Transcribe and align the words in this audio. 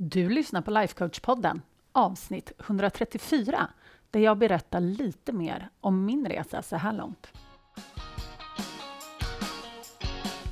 Du 0.00 0.28
lyssnar 0.28 0.60
på 0.60 0.70
Lifecoach-podden, 0.70 1.60
avsnitt 1.92 2.52
134, 2.58 3.68
där 4.10 4.20
jag 4.20 4.38
berättar 4.38 4.80
lite 4.80 5.32
mer 5.32 5.68
om 5.80 6.04
min 6.04 6.26
resa 6.26 6.62
så 6.62 6.76
här 6.76 6.92
långt. 6.92 7.32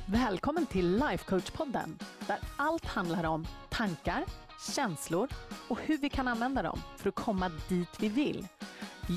Välkommen 0.05 0.65
till 0.65 1.03
Lifecoach-podden, 1.03 2.03
där 2.27 2.37
allt 2.57 2.85
handlar 2.85 3.23
om 3.23 3.47
tankar, 3.69 4.23
känslor 4.75 5.29
och 5.67 5.79
hur 5.81 5.97
vi 5.97 6.09
kan 6.09 6.27
använda 6.27 6.61
dem 6.61 6.79
för 6.97 7.09
att 7.09 7.15
komma 7.15 7.51
dit 7.69 7.99
vi 7.99 8.09
vill. 8.09 8.47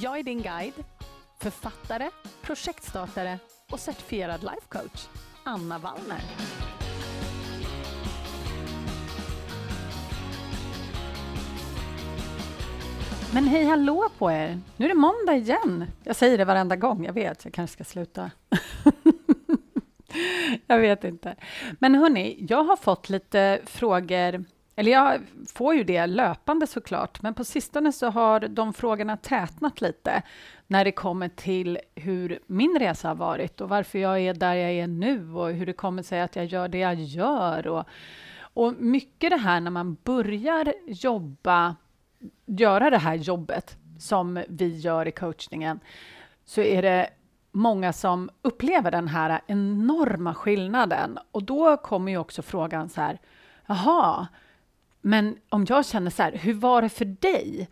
Jag 0.02 0.18
är 0.18 0.22
din 0.22 0.42
guide, 0.42 0.84
författare, 1.38 2.10
projektstartare 2.42 3.38
och 3.70 3.80
certifierad 3.80 4.40
lifecoach, 4.42 5.08
Anna 5.44 5.78
Wallner. 5.78 6.22
Men 13.34 13.44
hej 13.44 13.64
hallå 13.64 14.08
på 14.18 14.30
er! 14.30 14.58
Nu 14.76 14.84
är 14.84 14.88
det 14.88 14.94
måndag 14.94 15.36
igen. 15.36 15.86
Jag 16.04 16.16
säger 16.16 16.38
det 16.38 16.44
varenda 16.44 16.76
gång, 16.76 17.04
jag 17.04 17.12
vet. 17.12 17.44
Jag 17.44 17.54
kanske 17.54 17.74
ska 17.74 17.84
sluta. 17.84 18.30
jag 20.66 20.78
vet 20.78 21.04
inte. 21.04 21.36
Men 21.78 21.94
hörni, 21.94 22.46
jag 22.48 22.64
har 22.64 22.76
fått 22.76 23.08
lite 23.08 23.60
frågor 23.64 24.44
eller 24.76 24.92
jag 24.92 25.20
får 25.54 25.74
ju 25.74 25.84
det 25.84 26.06
löpande 26.06 26.66
såklart, 26.66 27.22
men 27.22 27.34
på 27.34 27.44
sistone 27.44 27.92
så 27.92 28.10
har 28.10 28.40
de 28.40 28.72
frågorna 28.72 29.16
tätnat 29.16 29.80
lite 29.80 30.22
när 30.66 30.84
det 30.84 30.92
kommer 30.92 31.28
till 31.28 31.78
hur 31.94 32.38
min 32.46 32.78
resa 32.78 33.08
har 33.08 33.14
varit 33.14 33.60
och 33.60 33.68
varför 33.68 33.98
jag 33.98 34.20
är 34.20 34.34
där 34.34 34.54
jag 34.54 34.70
är 34.70 34.86
nu 34.86 35.32
och 35.34 35.50
hur 35.50 35.66
det 35.66 35.72
kommer 35.72 36.02
sig 36.02 36.20
att 36.20 36.36
jag 36.36 36.44
gör 36.44 36.68
det 36.68 36.78
jag 36.78 36.94
gör. 36.94 37.66
Och, 37.66 37.84
och 38.40 38.74
mycket 38.78 39.30
det 39.30 39.36
här 39.36 39.60
när 39.60 39.70
man 39.70 39.96
börjar 40.04 40.74
jobba 40.86 41.76
göra 42.46 42.90
det 42.90 42.98
här 42.98 43.14
jobbet 43.14 43.76
som 43.98 44.44
vi 44.48 44.78
gör 44.78 45.08
i 45.08 45.12
coachningen 45.12 45.80
så 46.44 46.60
är 46.60 46.82
det 46.82 47.10
många 47.52 47.92
som 47.92 48.30
upplever 48.42 48.90
den 48.90 49.08
här 49.08 49.40
enorma 49.46 50.34
skillnaden. 50.34 51.18
Och 51.30 51.42
då 51.42 51.76
kommer 51.76 52.12
ju 52.12 52.18
också 52.18 52.42
frågan 52.42 52.88
så 52.88 53.00
här, 53.00 53.18
jaha, 53.66 54.28
men 55.00 55.36
om 55.48 55.66
jag 55.68 55.86
känner 55.86 56.10
så 56.10 56.22
här, 56.22 56.32
hur 56.32 56.54
var 56.54 56.82
det 56.82 56.88
för 56.88 57.04
dig? 57.04 57.68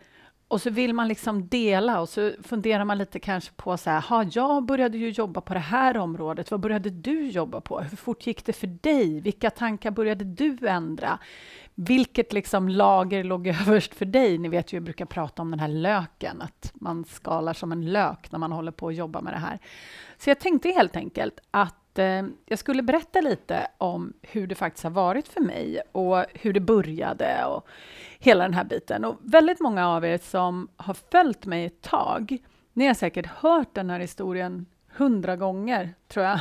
Och 0.49 0.63
så 0.63 0.71
vill 0.71 0.95
man 0.95 1.09
liksom 1.09 1.49
dela 1.49 2.01
och 2.01 2.09
så 2.09 2.33
funderar 2.43 2.85
man 2.85 2.99
lite 2.99 3.19
kanske 3.19 3.53
på 3.57 3.77
så 3.77 3.91
här, 3.91 4.01
ha, 4.01 4.25
jag 4.33 4.65
började 4.65 4.99
ju 4.99 5.11
jobba 5.11 5.41
på 5.41 5.55
det 5.55 5.61
här 5.61 5.97
området, 5.97 6.51
vad 6.51 6.61
började 6.61 6.91
du 6.91 7.29
jobba 7.29 7.61
på? 7.61 7.81
Hur 7.81 7.97
fort 7.97 8.27
gick 8.27 8.45
det 8.45 8.53
för 8.53 8.67
dig? 8.67 9.21
Vilka 9.21 9.51
tankar 9.51 9.91
började 9.91 10.25
du 10.25 10.69
ändra? 10.69 11.19
Vilket 11.75 12.33
liksom 12.33 12.69
lager 12.69 13.25
låg 13.25 13.47
överst 13.61 13.95
för 13.95 14.05
dig? 14.05 14.39
Ni 14.39 14.49
vet 14.49 14.73
ju, 14.73 14.77
jag 14.77 14.85
brukar 14.85 15.07
prata 15.07 15.43
om 15.43 15.51
den 15.51 15.61
här 15.61 15.69
löken, 15.69 16.43
att 16.43 16.73
man 16.75 17.05
skalar 17.05 17.53
som 17.53 17.73
en 17.73 17.93
lök 17.93 18.33
när 18.33 18.39
man 18.39 18.53
håller 18.53 18.73
på 18.73 18.89
att 18.89 18.95
jobba 18.95 19.21
med 19.21 19.33
det 19.33 19.39
här. 19.39 19.59
Så 20.19 20.31
jag 20.31 20.39
tänkte 20.41 20.69
helt 20.69 20.97
enkelt 20.97 21.41
att 21.51 21.75
eh, 21.99 22.23
jag 22.47 22.59
skulle 22.59 22.83
berätta 22.83 23.21
lite 23.21 23.67
om 23.79 24.13
hur 24.23 24.47
det 24.47 24.55
faktiskt 24.55 24.85
har 24.85 24.91
varit 24.91 25.29
för 25.29 25.41
mig 25.41 25.81
och 25.93 26.25
hur 26.35 26.53
det 26.53 26.61
började 26.61 27.45
och 27.45 27.67
hela 28.19 28.45
den 28.45 28.55
här 28.55 28.65
biten. 28.65 29.05
Och 29.05 29.17
väldigt 29.21 29.61
många 29.61 29.89
av 29.89 30.05
er 30.05 30.19
som 30.19 30.69
har 30.77 30.95
följt 30.95 31.47
mig 31.47 31.65
ett 31.65 31.83
tag, 31.83 32.39
ni 32.73 32.87
har 32.87 32.95
säkert 32.95 33.27
hört 33.27 33.75
den 33.75 33.91
här 33.91 34.01
historien 34.01 34.67
hundra 34.97 35.37
gånger, 35.37 35.95
tror 36.09 36.27
jag. 36.27 36.41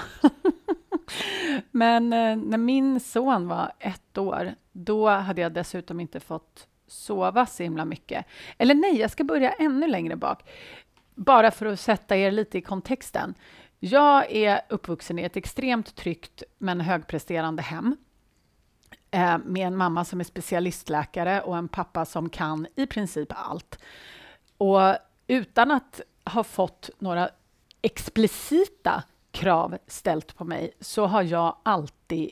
Men 1.71 2.13
eh, 2.13 2.35
när 2.35 2.57
min 2.57 2.99
son 2.99 3.47
var 3.47 3.71
ett 3.79 4.17
år, 4.17 4.55
då 4.71 5.09
hade 5.09 5.41
jag 5.41 5.53
dessutom 5.53 5.99
inte 5.99 6.19
fått 6.19 6.67
sova 6.87 7.45
så 7.45 7.63
himla 7.63 7.85
mycket. 7.85 8.25
Eller 8.57 8.75
nej, 8.75 8.99
jag 8.99 9.11
ska 9.11 9.23
börja 9.23 9.51
ännu 9.51 9.87
längre 9.87 10.15
bak. 10.15 10.49
Bara 11.15 11.51
för 11.51 11.65
att 11.65 11.79
sätta 11.79 12.17
er 12.17 12.31
lite 12.31 12.57
i 12.57 12.61
kontexten. 12.61 13.33
Jag 13.79 14.31
är 14.31 14.61
uppvuxen 14.69 15.19
i 15.19 15.23
ett 15.23 15.37
extremt 15.37 15.95
tryggt 15.95 16.43
men 16.57 16.81
högpresterande 16.81 17.61
hem 17.61 17.97
eh, 19.11 19.37
med 19.37 19.67
en 19.67 19.77
mamma 19.77 20.05
som 20.05 20.19
är 20.19 20.23
specialistläkare 20.23 21.41
och 21.41 21.57
en 21.57 21.67
pappa 21.67 22.05
som 22.05 22.29
kan 22.29 22.67
i 22.75 22.85
princip 22.85 23.27
allt. 23.29 23.79
Och 24.57 24.79
utan 25.27 25.71
att 25.71 26.01
ha 26.25 26.43
fått 26.43 26.89
några 26.99 27.29
explicita 27.81 29.03
krav 29.31 29.77
ställt 29.87 30.35
på 30.35 30.43
mig 30.43 30.71
så 30.79 31.05
har 31.05 31.23
jag 31.23 31.57
alltid 31.63 32.31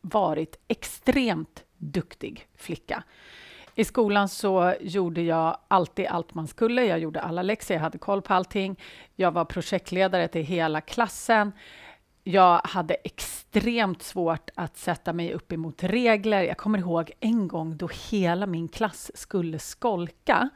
varit 0.00 0.56
extremt 0.68 1.64
duktig 1.76 2.48
flicka. 2.54 3.04
I 3.74 3.84
skolan 3.84 4.28
så 4.28 4.74
gjorde 4.80 5.22
jag 5.22 5.56
alltid 5.68 6.06
allt 6.06 6.34
man 6.34 6.46
skulle. 6.46 6.84
Jag 6.84 6.98
gjorde 6.98 7.20
alla 7.20 7.42
läxor, 7.42 7.74
jag 7.74 7.82
hade 7.82 7.98
koll 7.98 8.22
på 8.22 8.34
allting. 8.34 8.80
Jag 9.16 9.32
var 9.32 9.44
projektledare 9.44 10.28
till 10.28 10.44
hela 10.44 10.80
klassen. 10.80 11.52
Jag 12.24 12.60
hade 12.64 12.94
extremt 12.94 14.02
svårt 14.02 14.50
att 14.54 14.76
sätta 14.76 15.12
mig 15.12 15.32
upp 15.32 15.52
emot 15.52 15.82
regler. 15.82 16.42
Jag 16.42 16.56
kommer 16.56 16.78
ihåg 16.78 17.10
en 17.20 17.48
gång 17.48 17.76
då 17.76 17.88
hela 18.10 18.46
min 18.46 18.68
klass 18.68 19.10
skulle 19.14 19.58
skolka. 19.58 20.48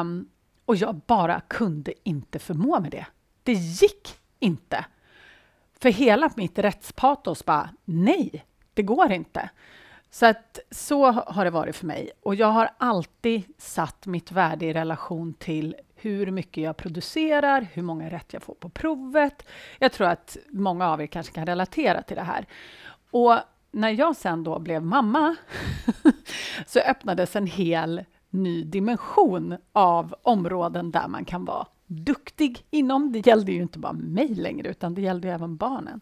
Um, 0.00 0.28
och 0.64 0.76
jag 0.76 0.94
bara 0.94 1.40
kunde 1.40 1.92
inte 2.02 2.38
förmå 2.38 2.80
med 2.80 2.90
det. 2.90 3.06
Det 3.42 3.52
gick 3.52 4.08
inte. 4.38 4.84
För 5.80 5.88
hela 5.88 6.30
mitt 6.36 6.58
rättspatos 6.58 7.44
bara, 7.44 7.70
nej, 7.84 8.44
det 8.74 8.82
går 8.82 9.12
inte. 9.12 9.50
Så 10.14 10.26
att 10.26 10.58
så 10.70 11.10
har 11.10 11.44
det 11.44 11.50
varit 11.50 11.76
för 11.76 11.86
mig. 11.86 12.10
Och 12.22 12.34
jag 12.34 12.46
har 12.46 12.70
alltid 12.78 13.42
satt 13.58 14.06
mitt 14.06 14.32
värde 14.32 14.66
i 14.66 14.72
relation 14.72 15.34
till 15.34 15.76
hur 15.94 16.30
mycket 16.30 16.64
jag 16.64 16.76
producerar, 16.76 17.66
hur 17.72 17.82
många 17.82 18.10
rätt 18.10 18.32
jag 18.32 18.42
får 18.42 18.54
på 18.54 18.68
provet. 18.68 19.46
Jag 19.78 19.92
tror 19.92 20.06
att 20.06 20.36
många 20.50 20.88
av 20.88 21.02
er 21.02 21.06
kanske 21.06 21.32
kan 21.32 21.46
relatera 21.46 22.02
till 22.02 22.16
det 22.16 22.22
här. 22.22 22.46
Och 23.10 23.38
när 23.70 23.90
jag 23.90 24.16
sen 24.16 24.44
då 24.44 24.58
blev 24.58 24.82
mamma 24.82 25.36
så 26.66 26.78
öppnades 26.78 27.36
en 27.36 27.46
hel 27.46 28.04
ny 28.30 28.64
dimension 28.64 29.56
av 29.72 30.14
områden 30.22 30.90
där 30.90 31.08
man 31.08 31.24
kan 31.24 31.44
vara 31.44 31.66
duktig 31.86 32.66
inom. 32.70 33.12
Det 33.12 33.26
gällde 33.26 33.52
ju 33.52 33.62
inte 33.62 33.78
bara 33.78 33.92
mig 33.92 34.28
längre, 34.28 34.68
utan 34.68 34.94
det 34.94 35.02
gällde 35.02 35.28
även 35.28 35.56
barnen. 35.56 36.00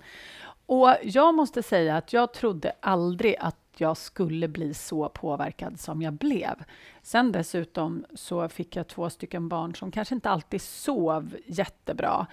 Och 0.66 0.94
jag 1.02 1.34
måste 1.34 1.62
säga 1.62 1.96
att 1.96 2.12
jag 2.12 2.32
trodde 2.32 2.72
aldrig 2.80 3.36
att 3.40 3.61
jag 3.80 3.96
skulle 3.96 4.48
bli 4.48 4.74
så 4.74 5.08
påverkad 5.08 5.80
som 5.80 6.02
jag 6.02 6.12
blev. 6.12 6.64
Sen 7.02 7.32
dessutom 7.32 8.04
så 8.14 8.48
fick 8.48 8.76
jag 8.76 8.88
två 8.88 9.10
stycken 9.10 9.48
barn 9.48 9.74
som 9.74 9.90
kanske 9.90 10.14
inte 10.14 10.30
alltid 10.30 10.62
sov 10.62 11.36
jättebra. 11.46 12.26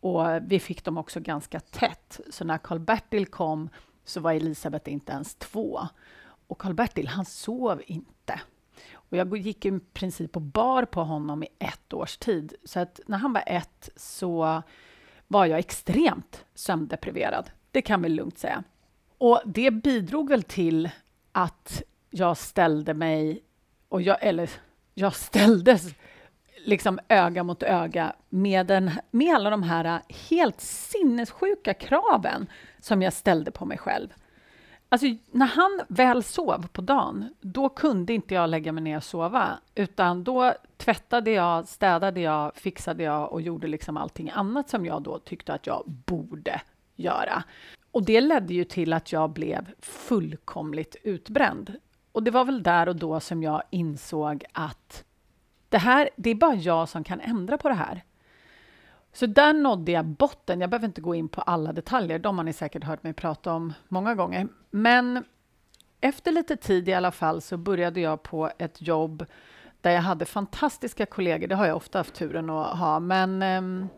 Och 0.00 0.26
vi 0.42 0.60
fick 0.60 0.84
dem 0.84 0.98
också 0.98 1.20
ganska 1.20 1.60
tätt. 1.60 2.20
Så 2.30 2.44
när 2.44 2.58
Karl-Bertil 2.58 3.26
kom 3.26 3.68
så 4.04 4.20
var 4.20 4.32
Elisabeth 4.32 4.92
inte 4.92 5.12
ens 5.12 5.34
två. 5.34 5.80
Och 6.46 6.58
Karl-Bertil, 6.60 7.08
han 7.08 7.24
sov 7.24 7.82
inte. 7.86 8.40
Och 8.92 9.16
jag 9.16 9.36
gick 9.36 9.66
i 9.66 9.80
princip 9.92 10.36
och 10.36 10.42
bar 10.42 10.84
på 10.84 11.04
honom 11.04 11.42
i 11.42 11.48
ett 11.58 11.92
års 11.92 12.16
tid. 12.16 12.54
Så 12.64 12.80
att 12.80 13.00
när 13.06 13.18
han 13.18 13.32
var 13.32 13.42
ett 13.46 13.88
så 13.96 14.62
var 15.28 15.46
jag 15.46 15.58
extremt 15.58 16.44
sömndepriverad. 16.54 17.50
Det 17.70 17.82
kan 17.82 18.02
vi 18.02 18.08
lugnt 18.08 18.38
säga. 18.38 18.64
Och 19.20 19.40
det 19.44 19.70
bidrog 19.70 20.28
väl 20.28 20.42
till 20.42 20.90
att 21.32 21.82
jag 22.10 22.36
ställde 22.36 22.94
mig, 22.94 23.42
och 23.88 24.02
jag, 24.02 24.16
eller 24.20 24.50
jag 24.94 25.14
ställdes 25.14 25.94
liksom 26.64 26.98
öga 27.08 27.42
mot 27.42 27.62
öga 27.62 28.12
med, 28.28 28.66
den, 28.66 28.90
med 29.10 29.34
alla 29.34 29.50
de 29.50 29.62
här 29.62 30.00
helt 30.28 30.60
sinnessjuka 30.60 31.74
kraven 31.74 32.46
som 32.80 33.02
jag 33.02 33.12
ställde 33.12 33.50
på 33.50 33.64
mig 33.64 33.78
själv. 33.78 34.08
Alltså, 34.88 35.06
när 35.30 35.46
han 35.46 35.80
väl 35.88 36.22
sov 36.22 36.66
på 36.72 36.80
dagen, 36.80 37.34
då 37.40 37.68
kunde 37.68 38.12
inte 38.12 38.34
jag 38.34 38.50
lägga 38.50 38.72
mig 38.72 38.84
ner 38.84 38.96
och 38.96 39.04
sova, 39.04 39.58
utan 39.74 40.24
då 40.24 40.54
tvättade 40.76 41.30
jag, 41.30 41.68
städade 41.68 42.20
jag, 42.20 42.56
fixade 42.56 43.02
jag 43.02 43.32
och 43.32 43.40
gjorde 43.40 43.66
liksom 43.66 43.96
allting 43.96 44.30
annat 44.30 44.68
som 44.68 44.86
jag 44.86 45.02
då 45.02 45.18
tyckte 45.18 45.54
att 45.54 45.66
jag 45.66 45.82
borde 45.86 46.60
göra. 46.96 47.44
Och 47.92 48.04
det 48.04 48.20
ledde 48.20 48.54
ju 48.54 48.64
till 48.64 48.92
att 48.92 49.12
jag 49.12 49.30
blev 49.30 49.70
fullkomligt 49.78 50.96
utbränd. 51.02 51.74
Och 52.12 52.22
det 52.22 52.30
var 52.30 52.44
väl 52.44 52.62
där 52.62 52.88
och 52.88 52.96
då 52.96 53.20
som 53.20 53.42
jag 53.42 53.62
insåg 53.70 54.44
att 54.52 55.04
det 55.68 55.78
här, 55.78 56.10
det 56.16 56.30
är 56.30 56.34
bara 56.34 56.54
jag 56.54 56.88
som 56.88 57.04
kan 57.04 57.20
ändra 57.20 57.58
på 57.58 57.68
det 57.68 57.74
här. 57.74 58.04
Så 59.12 59.26
där 59.26 59.52
nådde 59.52 59.92
jag 59.92 60.04
botten. 60.04 60.60
Jag 60.60 60.70
behöver 60.70 60.86
inte 60.86 61.00
gå 61.00 61.14
in 61.14 61.28
på 61.28 61.40
alla 61.40 61.72
detaljer, 61.72 62.18
de 62.18 62.38
har 62.38 62.44
ni 62.44 62.52
säkert 62.52 62.84
hört 62.84 63.02
mig 63.02 63.12
prata 63.12 63.52
om 63.52 63.72
många 63.88 64.14
gånger. 64.14 64.48
Men 64.70 65.24
efter 66.00 66.32
lite 66.32 66.56
tid 66.56 66.88
i 66.88 66.92
alla 66.92 67.10
fall 67.10 67.40
så 67.40 67.56
började 67.56 68.00
jag 68.00 68.22
på 68.22 68.50
ett 68.58 68.82
jobb 68.82 69.26
där 69.80 69.90
jag 69.90 70.02
hade 70.02 70.24
fantastiska 70.24 71.06
kollegor. 71.06 71.46
Det 71.46 71.54
har 71.54 71.66
jag 71.66 71.76
ofta 71.76 71.98
haft 71.98 72.14
turen 72.14 72.50
att 72.50 72.78
ha, 72.78 73.00
men, 73.00 73.42
ehm, 73.42 73.88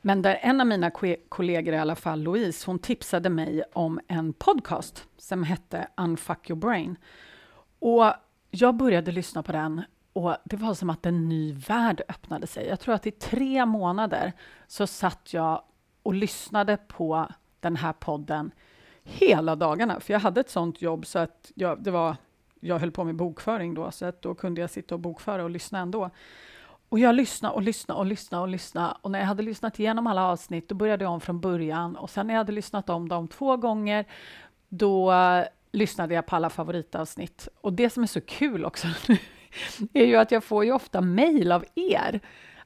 men 0.00 0.22
där 0.22 0.38
en 0.42 0.60
av 0.60 0.66
mina 0.66 0.90
kollegor, 1.28 1.74
i 1.74 1.78
alla 1.78 1.96
fall 1.96 2.22
Louise, 2.22 2.66
hon 2.66 2.78
tipsade 2.78 3.30
mig 3.30 3.62
om 3.72 4.00
en 4.08 4.32
podcast 4.32 5.06
som 5.16 5.42
hette 5.42 5.88
Unfuck 5.96 6.50
your 6.50 6.60
brain. 6.60 6.96
Och 7.78 8.12
jag 8.50 8.74
började 8.74 9.12
lyssna 9.12 9.42
på 9.42 9.52
den 9.52 9.82
och 10.12 10.36
det 10.44 10.56
var 10.56 10.74
som 10.74 10.90
att 10.90 11.06
en 11.06 11.28
ny 11.28 11.52
värld 11.52 12.02
öppnade 12.08 12.46
sig. 12.46 12.66
Jag 12.66 12.80
tror 12.80 12.94
att 12.94 13.06
i 13.06 13.10
tre 13.10 13.66
månader 13.66 14.32
så 14.66 14.86
satt 14.86 15.34
jag 15.34 15.62
och 16.02 16.14
lyssnade 16.14 16.76
på 16.76 17.28
den 17.60 17.76
här 17.76 17.92
podden 17.92 18.50
hela 19.02 19.56
dagarna, 19.56 20.00
för 20.00 20.12
jag 20.12 20.20
hade 20.20 20.40
ett 20.40 20.50
sånt 20.50 20.82
jobb 20.82 21.06
så 21.06 21.18
att 21.18 21.52
jag, 21.54 21.82
det 21.82 21.90
var, 21.90 22.16
jag 22.60 22.78
höll 22.78 22.90
på 22.90 23.04
med 23.04 23.16
bokföring 23.16 23.74
då, 23.74 23.90
så 23.90 24.06
att 24.06 24.22
då 24.22 24.34
kunde 24.34 24.60
jag 24.60 24.70
sitta 24.70 24.94
och 24.94 25.00
bokföra 25.00 25.44
och 25.44 25.50
lyssna 25.50 25.78
ändå. 25.78 26.10
Och 26.88 26.98
jag 26.98 27.14
lyssnade 27.14 27.54
och 27.54 27.62
lyssnade 27.62 28.00
och 28.00 28.06
lyssnade 28.06 28.42
och 28.42 28.48
lyssnade 28.48 28.96
och 29.02 29.10
när 29.10 29.18
jag 29.18 29.26
hade 29.26 29.42
lyssnat 29.42 29.78
igenom 29.78 30.06
alla 30.06 30.24
avsnitt, 30.24 30.68
då 30.68 30.74
började 30.74 31.04
jag 31.04 31.12
om 31.12 31.20
från 31.20 31.40
början 31.40 31.96
och 31.96 32.10
sen 32.10 32.26
när 32.26 32.34
jag 32.34 32.40
hade 32.40 32.52
lyssnat 32.52 32.90
om 32.90 33.08
dem 33.08 33.28
två 33.28 33.56
gånger, 33.56 34.04
då 34.68 35.12
eh, 35.12 35.44
lyssnade 35.72 36.14
jag 36.14 36.26
på 36.26 36.36
alla 36.36 36.50
favoritavsnitt. 36.50 37.48
Och 37.60 37.72
det 37.72 37.90
som 37.90 38.02
är 38.02 38.06
så 38.06 38.20
kul 38.20 38.64
också 38.64 38.88
är 39.92 40.04
ju 40.04 40.16
att 40.16 40.30
jag 40.30 40.44
får 40.44 40.64
ju 40.64 40.72
ofta 40.72 41.00
mejl 41.00 41.52
av 41.52 41.64
er 41.74 42.20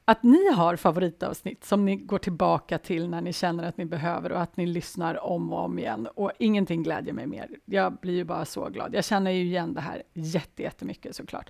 att 0.05 0.23
ni 0.23 0.51
har 0.51 0.75
favoritavsnitt 0.75 1.65
som 1.65 1.85
ni 1.85 1.95
går 1.95 2.19
tillbaka 2.19 2.77
till 2.77 3.09
när 3.09 3.21
ni 3.21 3.33
känner 3.33 3.63
att 3.63 3.77
ni 3.77 3.85
behöver 3.85 4.31
och 4.31 4.41
att 4.41 4.57
ni 4.57 4.65
lyssnar 4.65 5.23
om 5.23 5.53
och 5.53 5.65
om 5.65 5.79
igen. 5.79 6.07
Och 6.15 6.31
ingenting 6.39 6.83
glädjer 6.83 7.13
mig 7.13 7.27
mer. 7.27 7.49
Jag 7.65 7.93
blir 7.93 8.13
ju 8.13 8.23
bara 8.23 8.45
så 8.45 8.69
glad. 8.69 8.95
Jag 8.95 9.05
känner 9.05 9.31
ju 9.31 9.43
igen 9.43 9.73
det 9.73 9.81
här 9.81 10.03
jättemycket 10.13 11.15
såklart. 11.15 11.49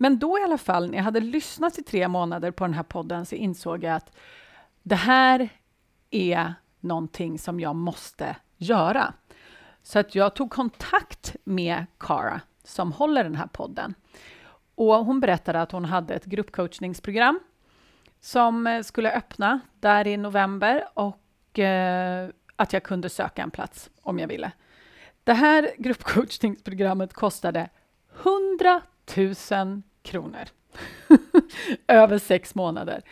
Men 0.00 0.18
då 0.18 0.38
i 0.38 0.42
alla 0.42 0.58
fall, 0.58 0.90
när 0.90 0.96
jag 0.98 1.04
hade 1.04 1.20
lyssnat 1.20 1.78
i 1.78 1.82
tre 1.82 2.08
månader 2.08 2.50
på 2.50 2.64
den 2.64 2.74
här 2.74 2.82
podden 2.82 3.26
så 3.26 3.34
insåg 3.34 3.84
jag 3.84 3.94
att 3.94 4.16
det 4.82 4.94
här 4.94 5.48
är 6.10 6.54
någonting 6.80 7.38
som 7.38 7.60
jag 7.60 7.76
måste 7.76 8.36
göra. 8.56 9.14
Så 9.82 9.98
att 9.98 10.14
jag 10.14 10.34
tog 10.34 10.50
kontakt 10.50 11.36
med 11.44 11.86
Cara 11.98 12.40
som 12.64 12.92
håller 12.92 13.24
den 13.24 13.34
här 13.34 13.46
podden. 13.46 13.94
Och 14.74 14.94
hon 14.94 15.20
berättade 15.20 15.62
att 15.62 15.72
hon 15.72 15.84
hade 15.84 16.14
ett 16.14 16.24
gruppcoachningsprogram 16.24 17.40
som 18.20 18.66
eh, 18.66 18.82
skulle 18.82 19.12
öppna 19.12 19.60
där 19.80 20.06
i 20.06 20.16
november 20.16 20.88
och 20.94 21.58
eh, 21.58 22.28
att 22.56 22.72
jag 22.72 22.82
kunde 22.82 23.08
söka 23.08 23.42
en 23.42 23.50
plats 23.50 23.90
om 24.02 24.18
jag 24.18 24.28
ville. 24.28 24.52
Det 25.24 25.32
här 25.32 25.70
gruppcoachningsprogrammet 25.78 27.12
kostade 27.12 27.68
100 28.22 28.80
000 29.50 29.82
kronor 30.08 30.44
över 31.88 32.18
sex 32.18 32.54
månader. 32.54 33.02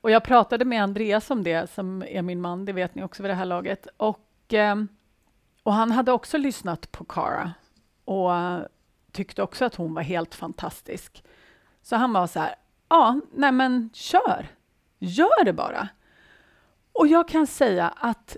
Och 0.00 0.10
jag 0.10 0.24
pratade 0.24 0.64
med 0.64 0.82
Andreas 0.82 1.30
om 1.30 1.42
det, 1.42 1.70
som 1.70 2.02
är 2.02 2.22
min 2.22 2.40
man, 2.40 2.64
det 2.64 2.72
vet 2.72 2.94
ni 2.94 3.02
också 3.02 3.22
vid 3.22 3.30
det 3.30 3.34
här 3.34 3.44
laget. 3.44 3.86
Och, 3.96 4.30
ehm, 4.48 4.88
och 5.62 5.72
han 5.72 5.90
hade 5.90 6.12
också 6.12 6.38
lyssnat 6.38 6.92
på 6.92 7.04
Cara 7.04 7.52
och 8.04 8.30
tyckte 9.12 9.42
också 9.42 9.64
att 9.64 9.74
hon 9.74 9.94
var 9.94 10.02
helt 10.02 10.34
fantastisk. 10.34 11.24
Så 11.82 11.96
han 11.96 12.12
var 12.12 12.26
så 12.26 12.40
här, 12.40 12.54
ja, 12.88 13.20
nej 13.32 13.52
men 13.52 13.90
kör. 13.92 14.46
Gör 14.98 15.44
det 15.44 15.52
bara. 15.52 15.88
Och 16.92 17.06
jag 17.06 17.28
kan 17.28 17.46
säga 17.46 17.88
att 17.88 18.36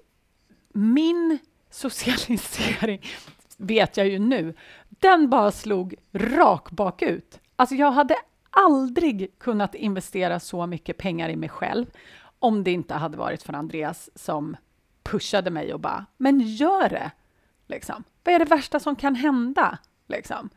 min 0.72 1.38
socialisering, 1.70 3.02
vet 3.56 3.96
jag 3.96 4.08
ju 4.08 4.18
nu, 4.18 4.54
den 4.88 5.30
bara 5.30 5.50
slog 5.52 5.94
rak 6.12 6.70
bakut. 6.70 7.40
Alltså 7.56 7.74
jag 7.74 7.90
hade 7.90 8.16
aldrig 8.50 9.38
kunnat 9.38 9.74
investera 9.74 10.40
så 10.40 10.66
mycket 10.66 10.98
pengar 10.98 11.28
i 11.28 11.36
mig 11.36 11.48
själv 11.48 11.86
om 12.38 12.64
det 12.64 12.70
inte 12.70 12.94
hade 12.94 13.16
varit 13.16 13.42
för 13.42 13.52
Andreas 13.52 14.10
som 14.14 14.56
pushade 15.02 15.50
mig 15.50 15.74
och 15.74 15.80
bara, 15.80 16.06
men 16.16 16.40
gör 16.40 16.88
det! 16.88 17.10
Liksom. 17.66 18.04
Vad 18.24 18.34
är 18.34 18.38
det 18.38 18.44
värsta 18.44 18.80
som 18.80 18.96
kan 18.96 19.14
hända? 19.14 19.78
Liksom. 20.08 20.50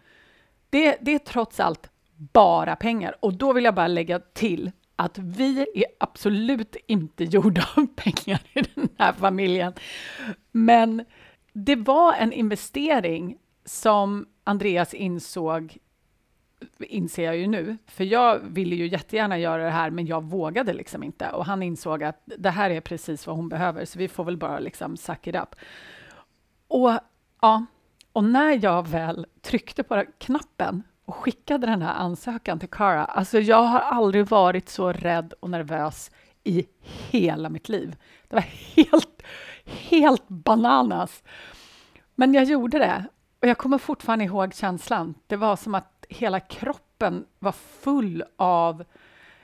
Det, 0.69 0.97
det 1.01 1.11
är 1.11 1.19
trots 1.19 1.59
allt 1.59 1.89
bara 2.15 2.75
pengar. 2.75 3.15
Och 3.19 3.33
då 3.33 3.53
vill 3.53 3.63
jag 3.63 3.75
bara 3.75 3.87
lägga 3.87 4.19
till 4.19 4.71
att 4.95 5.17
vi 5.17 5.59
är 5.59 5.85
absolut 5.99 6.75
inte 6.87 7.23
gjorda 7.33 7.67
av 7.75 7.87
pengar 7.95 8.41
i 8.53 8.61
den 8.61 8.89
här 8.97 9.13
familjen. 9.13 9.73
Men 10.51 11.05
det 11.53 11.75
var 11.75 12.13
en 12.13 12.33
investering 12.33 13.37
som 13.65 14.25
Andreas 14.43 14.93
insåg 14.93 15.77
inser 16.79 17.23
jag 17.23 17.37
ju 17.37 17.47
nu, 17.47 17.77
för 17.85 18.03
jag 18.03 18.39
ville 18.39 18.75
ju 18.75 18.87
jättegärna 18.87 19.37
göra 19.37 19.63
det 19.63 19.69
här, 19.69 19.89
men 19.89 20.05
jag 20.05 20.23
vågade 20.23 20.73
liksom 20.73 21.03
inte. 21.03 21.29
Och 21.29 21.45
han 21.45 21.63
insåg 21.63 22.03
att 22.03 22.21
det 22.25 22.49
här 22.49 22.69
är 22.69 22.81
precis 22.81 23.27
vad 23.27 23.35
hon 23.35 23.49
behöver, 23.49 23.85
så 23.85 23.99
vi 23.99 24.07
får 24.07 24.23
väl 24.23 24.37
bara 24.37 24.59
liksom 24.59 24.97
suck 24.97 25.27
it 25.27 25.35
up. 25.35 25.55
Och 26.67 26.91
ja, 27.41 27.65
och 28.13 28.23
när 28.23 28.63
jag 28.63 28.87
väl 28.87 29.27
tryckte 29.41 29.83
på 29.83 30.05
knappen 30.17 30.83
och 31.05 31.15
skickade 31.15 31.67
den 31.67 31.81
här 31.81 31.93
ansökan 31.93 32.59
till 32.59 32.69
Cara, 32.69 33.05
alltså 33.05 33.39
jag 33.39 33.63
har 33.63 33.79
aldrig 33.79 34.27
varit 34.27 34.69
så 34.69 34.91
rädd 34.91 35.33
och 35.39 35.49
nervös 35.49 36.11
i 36.43 36.65
hela 36.81 37.49
mitt 37.49 37.69
liv. 37.69 37.95
Det 38.27 38.35
var 38.35 38.45
helt, 38.75 39.21
helt 39.65 40.27
bananas. 40.27 41.23
Men 42.15 42.33
jag 42.33 42.43
gjorde 42.43 42.79
det 42.79 43.05
och 43.41 43.47
jag 43.47 43.57
kommer 43.57 43.77
fortfarande 43.77 44.25
ihåg 44.25 44.53
känslan. 44.53 45.13
Det 45.27 45.35
var 45.35 45.55
som 45.55 45.75
att 45.75 45.98
hela 46.09 46.39
kroppen 46.39 47.25
var 47.39 47.51
full 47.51 48.23
av, 48.35 48.83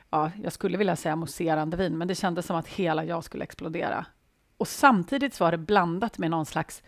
ja, 0.10 0.32
jag 0.44 0.54
skulle 0.54 0.78
vilja 0.78 0.96
säga 0.96 1.16
mousserande 1.16 1.78
vin, 1.78 1.98
men 1.98 2.08
det 2.08 2.16
kändes 2.16 2.46
som 2.46 2.56
att 2.56 2.68
hela 2.68 3.06
jag 3.06 3.24
skulle 3.24 3.44
explodera. 3.44 4.06
Och 4.58 4.68
samtidigt 4.68 5.40
var 5.40 5.52
det 5.52 5.58
blandat 5.58 6.18
med 6.18 6.32
någon 6.32 6.46
slags 6.46 6.84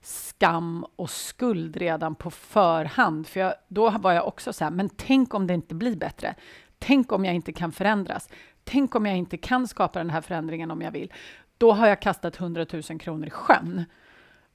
skam 0.00 0.86
och 0.96 1.10
skuld 1.10 1.76
redan 1.76 2.14
på 2.14 2.30
förhand. 2.30 3.26
För 3.26 3.40
jag, 3.40 3.54
då 3.68 3.90
var 3.90 4.12
jag 4.12 4.28
också 4.28 4.52
så 4.52 4.64
här, 4.64 4.70
men 4.70 4.88
tänk 4.88 5.34
om 5.34 5.46
det 5.46 5.54
inte 5.54 5.74
blir 5.74 5.96
bättre? 5.96 6.34
Tänk 6.78 7.12
om 7.12 7.24
jag 7.24 7.34
inte 7.34 7.52
kan 7.52 7.72
förändras? 7.72 8.28
Tänk 8.64 8.94
om 8.94 9.06
jag 9.06 9.16
inte 9.16 9.36
kan 9.36 9.68
skapa 9.68 9.98
den 9.98 10.10
här 10.10 10.20
förändringen 10.20 10.70
om 10.70 10.82
jag 10.82 10.90
vill? 10.90 11.12
Då 11.58 11.72
har 11.72 11.86
jag 11.86 12.02
kastat 12.02 12.40
100 12.40 12.66
000 12.72 12.82
kronor 12.82 13.26
i 13.26 13.30
sjön. 13.30 13.84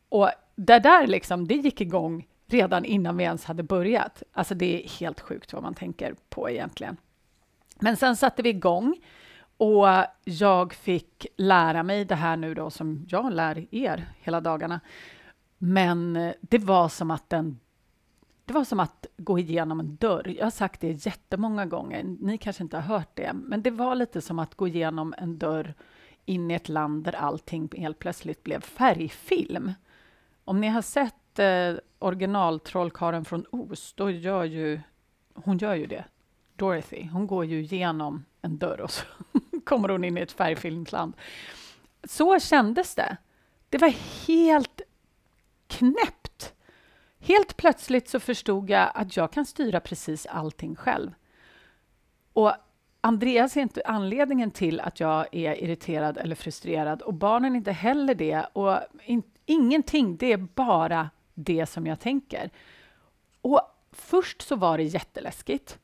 Och 0.09 0.29
det 0.55 0.79
där 0.79 1.07
liksom, 1.07 1.47
det 1.47 1.55
gick 1.55 1.81
igång 1.81 2.27
redan 2.47 2.85
innan 2.85 3.17
vi 3.17 3.23
ens 3.23 3.45
hade 3.45 3.63
börjat. 3.63 4.23
Alltså 4.33 4.55
det 4.55 4.83
är 4.83 4.89
helt 4.89 5.21
sjukt 5.21 5.53
vad 5.53 5.63
man 5.63 5.73
tänker 5.73 6.15
på 6.29 6.49
egentligen. 6.49 6.97
Men 7.79 7.97
sen 7.97 8.15
satte 8.15 8.41
vi 8.41 8.49
igång 8.49 8.95
och 9.57 9.87
jag 10.23 10.73
fick 10.73 11.27
lära 11.35 11.83
mig 11.83 12.05
det 12.05 12.15
här 12.15 12.37
nu 12.37 12.53
då 12.53 12.69
som 12.69 13.05
jag 13.09 13.33
lär 13.33 13.75
er 13.75 14.07
hela 14.19 14.41
dagarna. 14.41 14.79
Men 15.57 16.15
eh, 16.15 16.33
det 16.41 16.57
var 16.57 16.89
som 16.89 17.11
att 17.11 17.29
den 17.29 17.59
det 18.45 18.53
var 18.53 18.63
som 18.63 18.79
att 18.79 19.05
gå 19.17 19.39
igenom 19.39 19.79
en 19.79 19.95
dörr. 19.95 20.35
Jag 20.37 20.45
har 20.45 20.51
sagt 20.51 20.81
det 20.81 21.05
jättemånga 21.05 21.65
gånger. 21.65 22.03
Ni 22.03 22.37
kanske 22.37 22.63
inte 22.63 22.77
har 22.77 22.97
hört 22.97 23.09
det, 23.13 23.33
men 23.33 23.61
det 23.61 23.71
var 23.71 23.95
lite 23.95 24.21
som 24.21 24.39
att 24.39 24.55
gå 24.55 24.67
igenom 24.67 25.15
en 25.17 25.37
dörr 25.37 25.73
in 26.25 26.51
i 26.51 26.53
ett 26.53 26.69
land 26.69 27.03
där 27.03 27.15
allting 27.15 27.69
helt 27.77 27.99
plötsligt 27.99 28.43
blev 28.43 28.61
färgfilm. 28.61 29.73
Om 30.43 30.61
ni 30.61 30.67
har 30.67 30.81
sett 30.81 31.15
eh, 31.39 31.75
original 31.99 32.59
från 33.25 33.45
Oz, 33.51 33.93
då 33.97 34.11
gör 34.11 34.43
ju 34.43 34.79
hon 35.43 35.57
gör 35.57 35.75
ju 35.75 35.87
det. 35.87 36.05
Dorothy, 36.55 37.07
hon 37.07 37.27
går 37.27 37.45
ju 37.45 37.61
genom 37.61 38.25
en 38.41 38.57
dörr 38.57 38.81
och 38.81 38.91
så 38.91 39.05
kommer 39.63 39.89
hon 39.89 40.03
in 40.03 40.17
i 40.17 40.21
ett 40.21 40.31
färgfilmsland. 40.31 41.13
Så 42.03 42.39
kändes 42.39 42.95
det. 42.95 43.17
Det 43.69 43.77
var 43.77 43.93
helt 44.27 44.81
knäppt. 45.67 46.53
Helt 47.19 47.57
plötsligt 47.57 48.09
så 48.09 48.19
förstod 48.19 48.69
jag 48.69 48.91
att 48.93 49.17
jag 49.17 49.31
kan 49.31 49.45
styra 49.45 49.79
precis 49.79 50.25
allting 50.25 50.75
själv. 50.75 51.11
Och 52.33 52.53
Andreas 53.01 53.57
är 53.57 53.61
inte 53.61 53.81
anledningen 53.85 54.51
till 54.51 54.79
att 54.79 54.99
jag 54.99 55.27
är 55.31 55.63
irriterad 55.63 56.17
eller 56.17 56.35
frustrerad 56.35 57.01
och 57.01 57.13
barnen 57.13 57.53
är 57.53 57.57
inte 57.57 57.71
heller 57.71 58.15
det. 58.15 58.45
Och 58.53 58.79
in, 59.05 59.23
ingenting, 59.45 60.17
det 60.17 60.31
är 60.33 60.37
bara 60.37 61.09
det 61.37 61.65
som 61.65 61.87
jag 61.87 61.99
tänker. 61.99 62.49
Och 63.41 63.61
först 63.91 64.41
så 64.41 64.55
var 64.55 64.77
det 64.77 64.83
jätteläskigt. 64.83 65.79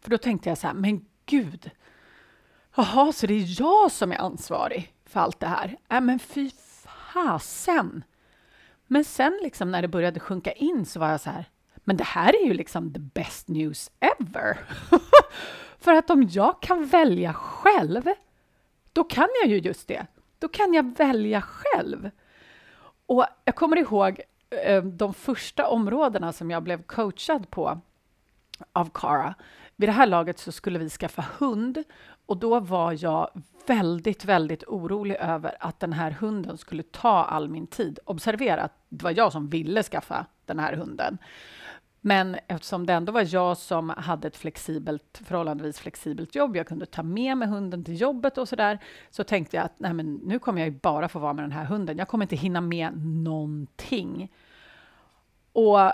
För 0.00 0.10
då 0.10 0.18
tänkte 0.18 0.48
jag 0.48 0.58
så 0.58 0.66
här, 0.66 0.74
men 0.74 1.06
gud, 1.26 1.70
jaha, 2.76 3.12
så 3.12 3.26
det 3.26 3.34
är 3.34 3.60
jag 3.60 3.92
som 3.92 4.12
är 4.12 4.16
ansvarig 4.16 4.94
för 5.04 5.20
allt 5.20 5.40
det 5.40 5.46
här? 5.46 5.76
Äh, 5.88 6.00
men 6.00 6.18
fy 6.18 6.50
fasen! 6.84 8.04
Men 8.86 9.04
sen 9.04 9.38
liksom 9.42 9.70
när 9.70 9.82
det 9.82 9.88
började 9.88 10.20
sjunka 10.20 10.52
in 10.52 10.86
så 10.86 11.00
var 11.00 11.10
jag 11.10 11.20
så 11.20 11.30
här, 11.30 11.44
men 11.74 11.96
det 11.96 12.04
här 12.04 12.42
är 12.42 12.46
ju 12.46 12.54
liksom 12.54 12.92
the 12.92 13.00
best 13.00 13.48
news 13.48 13.90
ever. 14.00 14.58
För 15.78 15.92
att 15.92 16.10
om 16.10 16.28
jag 16.30 16.62
kan 16.62 16.86
välja 16.86 17.32
själv, 17.32 18.02
då 18.92 19.04
kan 19.04 19.28
jag 19.42 19.50
ju 19.50 19.58
just 19.58 19.88
det. 19.88 20.06
Då 20.38 20.48
kan 20.48 20.74
jag 20.74 20.96
välja 20.96 21.42
själv. 21.42 22.10
Och 23.06 23.26
jag 23.44 23.54
kommer 23.54 23.76
ihåg 23.76 24.20
Eh, 24.50 24.82
de 24.82 25.14
första 25.14 25.68
områdena 25.68 26.32
som 26.32 26.50
jag 26.50 26.62
blev 26.62 26.82
coachad 26.82 27.50
på 27.50 27.80
av 28.72 28.90
Cara. 28.94 29.34
Vid 29.76 29.88
det 29.88 29.92
här 29.92 30.06
laget 30.06 30.38
så 30.38 30.52
skulle 30.52 30.78
vi 30.78 30.88
skaffa 30.88 31.24
hund 31.38 31.84
och 32.26 32.36
då 32.36 32.60
var 32.60 33.04
jag 33.04 33.30
väldigt, 33.66 34.24
väldigt 34.24 34.64
orolig 34.64 35.16
över 35.20 35.56
att 35.60 35.80
den 35.80 35.92
här 35.92 36.10
hunden 36.10 36.58
skulle 36.58 36.82
ta 36.82 37.24
all 37.24 37.48
min 37.48 37.66
tid. 37.66 37.98
Observera 38.04 38.62
att 38.62 38.72
det 38.88 39.04
var 39.04 39.14
jag 39.16 39.32
som 39.32 39.48
ville 39.48 39.82
skaffa 39.82 40.26
den 40.46 40.58
här 40.58 40.72
hunden. 40.72 41.18
Men 42.00 42.36
eftersom 42.46 42.86
det 42.86 42.92
ändå 42.92 43.12
var 43.12 43.34
jag 43.34 43.56
som 43.56 43.88
hade 43.88 44.28
ett 44.28 44.36
flexibelt, 44.36 45.20
förhållandevis 45.24 45.78
flexibelt 45.78 46.34
jobb, 46.34 46.56
jag 46.56 46.66
kunde 46.66 46.86
ta 46.86 47.02
med 47.02 47.38
mig 47.38 47.48
hunden 47.48 47.84
till 47.84 48.00
jobbet 48.00 48.38
och 48.38 48.48
sådär, 48.48 48.78
så 49.10 49.24
tänkte 49.24 49.56
jag 49.56 49.64
att 49.64 49.80
nej, 49.80 49.92
men 49.92 50.14
nu 50.14 50.38
kommer 50.38 50.60
jag 50.60 50.68
ju 50.68 50.78
bara 50.82 51.08
få 51.08 51.18
vara 51.18 51.32
med 51.32 51.44
den 51.44 51.52
här 51.52 51.64
hunden. 51.64 51.98
Jag 51.98 52.08
kommer 52.08 52.24
inte 52.24 52.36
hinna 52.36 52.60
med 52.60 53.06
någonting. 53.06 54.32
Och 55.52 55.92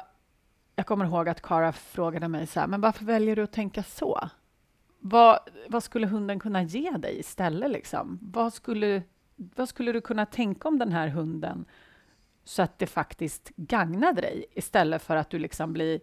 jag 0.76 0.87
kommer 0.87 1.04
ihåg 1.04 1.28
att 1.28 1.42
Kara 1.42 1.73
frågade 1.73 2.28
mig 2.28 2.46
så 2.46 2.61
här, 2.61 2.66
men 2.66 2.80
varför 2.80 3.04
väljer 3.04 3.37
du 3.37 3.42
att 3.42 3.52
tänka 3.52 3.82
så? 3.82 4.28
Vad, 4.99 5.38
vad 5.68 5.82
skulle 5.82 6.06
hunden 6.06 6.40
kunna 6.40 6.62
ge 6.62 6.90
dig 6.90 7.18
istället? 7.18 7.70
Liksom? 7.70 8.18
Vad, 8.23 8.52
skulle, 8.52 9.02
vad 9.37 9.68
skulle 9.68 9.92
du 9.92 10.00
kunna 10.00 10.26
tänka 10.26 10.68
om 10.68 10.78
den 10.78 10.92
här 10.92 11.08
hunden 11.08 11.64
så 12.45 12.63
att 12.63 12.79
det 12.79 12.87
faktiskt 12.87 13.53
gagnade 13.57 14.21
dig 14.21 14.47
istället 14.53 15.03
för 15.03 15.17
att 15.17 15.31
du 15.31 15.39
liksom 15.39 15.73
blir 15.73 16.01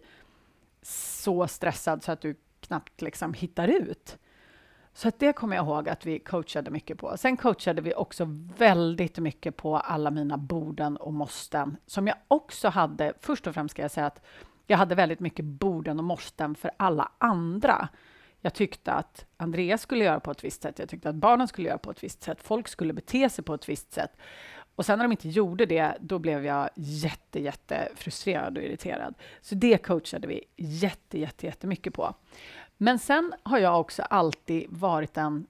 så 0.82 1.46
stressad 1.46 2.02
så 2.02 2.12
att 2.12 2.20
du 2.20 2.36
knappt 2.60 3.02
liksom 3.02 3.34
hittar 3.34 3.68
ut. 3.68 4.18
Så 4.94 5.08
att 5.08 5.18
det 5.18 5.32
kommer 5.32 5.56
jag 5.56 5.66
ihåg 5.66 5.88
att 5.88 6.06
vi 6.06 6.18
coachade 6.18 6.70
mycket 6.70 6.98
på. 6.98 7.16
Sen 7.16 7.36
coachade 7.36 7.82
vi 7.82 7.94
också 7.94 8.26
väldigt 8.58 9.18
mycket 9.18 9.56
på 9.56 9.76
alla 9.76 10.10
mina 10.10 10.36
borden 10.36 10.96
och 10.96 11.12
måsten 11.12 11.76
som 11.86 12.06
jag 12.06 12.16
också 12.28 12.68
hade. 12.68 13.12
Först 13.20 13.46
och 13.46 13.54
främst 13.54 13.72
ska 13.72 13.82
jag 13.82 13.90
säga 13.90 14.06
att 14.06 14.22
jag 14.66 14.78
hade 14.78 14.94
väldigt 14.94 15.20
mycket 15.20 15.44
borden 15.44 15.98
och 15.98 16.04
måsten 16.04 16.54
för 16.54 16.70
alla 16.76 17.12
andra. 17.18 17.88
Jag 18.40 18.54
tyckte 18.54 18.92
att 18.92 19.26
Andreas 19.36 19.82
skulle 19.82 20.04
göra 20.04 20.20
på 20.20 20.30
ett 20.30 20.44
visst 20.44 20.62
sätt. 20.62 20.78
Jag 20.78 20.88
tyckte 20.88 21.08
att 21.08 21.14
barnen 21.14 21.48
skulle 21.48 21.68
göra 21.68 21.78
på 21.78 21.90
ett 21.90 22.04
visst 22.04 22.22
sätt. 22.22 22.42
Folk 22.42 22.68
skulle 22.68 22.92
bete 22.92 23.30
sig 23.30 23.44
på 23.44 23.54
ett 23.54 23.68
visst 23.68 23.92
sätt. 23.92 24.16
Och 24.74 24.86
sen 24.86 24.98
när 24.98 25.04
de 25.04 25.12
inte 25.12 25.28
gjorde 25.28 25.66
det, 25.66 25.96
då 26.00 26.18
blev 26.18 26.46
jag 26.46 26.70
jätte, 26.74 27.40
jätte 27.40 27.88
frustrerad 27.94 28.58
och 28.58 28.64
irriterad. 28.64 29.14
Så 29.40 29.54
det 29.54 29.78
coachade 29.78 30.26
vi 30.26 30.44
jätte, 30.56 31.18
jätte, 31.18 31.46
jättemycket 31.46 31.94
på. 31.94 32.14
Men 32.76 32.98
sen 32.98 33.34
har 33.42 33.58
jag 33.58 33.80
också 33.80 34.02
alltid 34.02 34.66
varit 34.68 35.16
en 35.16 35.46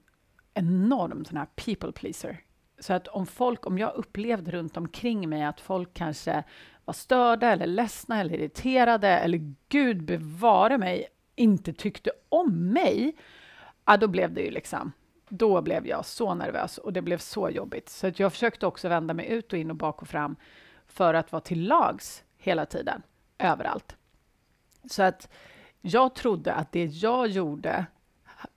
enorm 0.54 1.24
sån 1.24 1.36
här 1.36 1.46
people 1.56 1.92
pleaser. 1.92 2.40
Så 2.78 2.92
att 2.92 3.08
om 3.08 3.26
folk, 3.26 3.66
om 3.66 3.78
jag 3.78 3.94
upplevde 3.94 4.50
runt 4.50 4.76
omkring 4.76 5.28
mig 5.28 5.42
att 5.42 5.60
folk 5.60 5.94
kanske 5.94 6.44
var 6.84 6.94
störda 6.94 7.52
eller 7.52 7.66
ledsna 7.66 8.20
eller 8.20 8.34
irriterade 8.34 9.08
eller 9.08 9.54
gud 9.68 10.04
bevare 10.04 10.78
mig, 10.78 11.06
inte 11.36 11.72
tyckte 11.72 12.10
om 12.28 12.72
mig, 12.72 13.16
ja, 13.84 13.96
då 13.96 14.08
blev 14.08 14.32
det 14.34 14.40
ju 14.40 14.50
liksom 14.50 14.92
då 15.34 15.62
blev 15.62 15.86
jag 15.86 16.04
så 16.04 16.34
nervös 16.34 16.78
och 16.78 16.92
det 16.92 17.02
blev 17.02 17.18
så 17.18 17.50
jobbigt. 17.50 17.88
Så 17.88 18.06
att 18.06 18.18
jag 18.18 18.32
försökte 18.32 18.66
också 18.66 18.88
vända 18.88 19.14
mig 19.14 19.26
ut 19.26 19.52
och 19.52 19.58
in 19.58 19.70
och 19.70 19.76
bak 19.76 20.02
och 20.02 20.08
fram 20.08 20.36
för 20.86 21.14
att 21.14 21.32
vara 21.32 21.40
till 21.40 21.68
lags 21.68 22.24
hela 22.36 22.66
tiden, 22.66 23.02
överallt. 23.38 23.96
Så 24.90 25.02
att 25.02 25.28
jag 25.80 26.14
trodde 26.14 26.52
att 26.52 26.72
det 26.72 26.84
jag 26.84 27.28
gjorde 27.28 27.86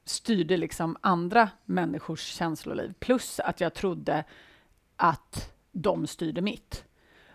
styrde 0.06 0.58
liksom 0.58 0.98
andra 1.02 1.50
människors 1.66 2.22
känsloliv, 2.22 2.94
plus 3.00 3.40
att 3.40 3.62
jag 3.62 3.74
trodde 3.74 4.24
att 4.96 5.54
de 5.72 6.08
styrde 6.08 6.42
mitt. 6.42 6.86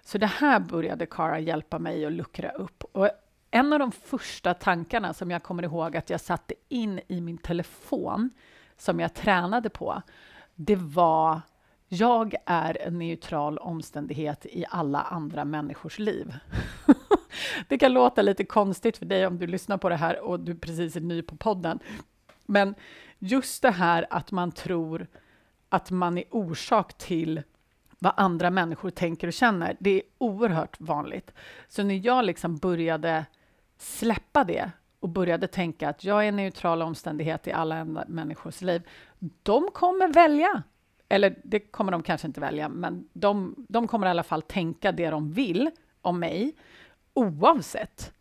Så 0.03 0.19
det 0.19 0.27
här 0.27 0.61
började 0.61 1.07
Kara 1.07 1.39
hjälpa 1.39 1.79
mig 1.79 2.07
att 2.07 2.13
luckra 2.13 2.51
upp. 2.51 2.85
Och 2.93 3.11
en 3.51 3.73
av 3.73 3.79
de 3.79 3.93
första 3.93 4.55
tankarna 4.55 5.15
som 5.15 5.31
jag 5.31 5.43
kommer 5.43 5.63
ihåg 5.63 5.97
att 5.97 6.11
jag 6.11 6.21
satte 6.21 6.55
in 6.69 7.01
i 7.09 7.21
min 7.21 7.39
telefon 7.39 8.31
som 8.81 9.01
jag 9.01 9.15
tränade 9.15 9.71
på, 9.71 10.03
det 10.55 10.77
var 10.77 11.41
jag 11.89 12.35
är 12.47 12.83
en 12.83 12.99
neutral 12.99 13.59
omständighet 13.59 14.47
i 14.47 14.65
alla 14.71 15.01
andra 15.01 15.45
människors 15.45 15.99
liv. 15.99 16.35
det 17.69 17.79
kan 17.79 17.93
låta 17.93 18.23
lite 18.23 18.45
konstigt 18.45 18.97
för 18.97 19.07
dig 19.07 19.27
om 19.27 19.39
du 19.39 19.47
lyssnar 19.47 19.77
på 19.77 19.89
det 19.89 19.97
här 19.97 20.21
och 20.21 20.41
du 20.41 20.55
precis 20.55 20.97
är 20.97 21.01
ny 21.01 21.23
på 21.23 21.37
podden. 21.37 21.79
Men 22.47 22.75
just 23.19 23.63
det 23.63 23.71
här 23.71 24.07
att 24.11 24.31
man 24.31 24.53
tror 24.53 25.07
att 25.69 25.91
man 25.91 26.19
är 26.19 26.25
orsak 26.31 26.99
till 26.99 27.43
vad 27.99 28.13
andra 28.17 28.51
människor 28.51 28.91
tänker 28.91 29.27
och 29.27 29.33
känner, 29.33 29.77
det 29.81 29.91
är 29.91 30.03
oerhört 30.19 30.81
vanligt. 30.81 31.33
Så 31.69 31.83
när 31.83 32.07
jag 32.07 32.25
liksom 32.25 32.57
började 32.57 33.27
släppa 33.79 34.45
det 34.45 34.71
och 35.01 35.09
började 35.09 35.47
tänka 35.47 35.89
att 35.89 36.05
jag 36.05 36.25
är 36.25 36.29
en 36.29 36.37
neutral 36.37 36.83
omständighet 36.83 37.47
i 37.47 37.53
alla 37.53 37.85
människors 37.85 38.61
liv. 38.63 38.83
De 39.43 39.69
kommer 39.73 40.09
välja, 40.09 40.63
eller 41.09 41.39
det 41.45 41.61
kommer 41.61 41.93
de 41.93 42.03
kanske 42.03 42.27
inte 42.27 42.41
välja, 42.41 42.69
men 42.69 43.09
de, 43.13 43.55
de 43.69 43.89
kommer 43.89 44.07
i 44.07 44.11
alla 44.11 44.23
fall 44.23 44.43
tänka 44.43 44.93
det 44.93 45.11
de 45.11 45.33
vill 45.33 45.71
om 46.01 46.21
mig, 46.21 46.53
oavsett. 47.15 48.13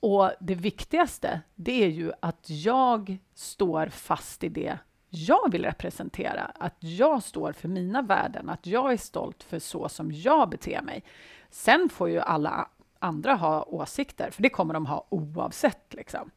Och 0.00 0.30
det 0.40 0.54
viktigaste, 0.54 1.40
det 1.54 1.84
är 1.84 1.88
ju 1.88 2.12
att 2.20 2.44
jag 2.50 3.18
står 3.34 3.86
fast 3.86 4.44
i 4.44 4.48
det 4.48 4.78
jag 5.08 5.52
vill 5.52 5.64
representera, 5.64 6.42
att 6.54 6.76
jag 6.78 7.22
står 7.22 7.52
för 7.52 7.68
mina 7.68 8.02
värden, 8.02 8.48
att 8.50 8.66
jag 8.66 8.92
är 8.92 8.96
stolt 8.96 9.42
för 9.42 9.58
så 9.58 9.88
som 9.88 10.12
jag 10.12 10.48
beter 10.50 10.82
mig. 10.82 11.04
Sen 11.50 11.88
får 11.88 12.08
ju 12.08 12.20
alla 12.20 12.68
andra 13.04 13.34
ha 13.34 13.62
åsikter, 13.62 14.30
för 14.30 14.42
det 14.42 14.48
kommer 14.48 14.74
de 14.74 14.86
ha 14.86 15.06
oavsett. 15.08 15.94
Liksom. 15.94 16.30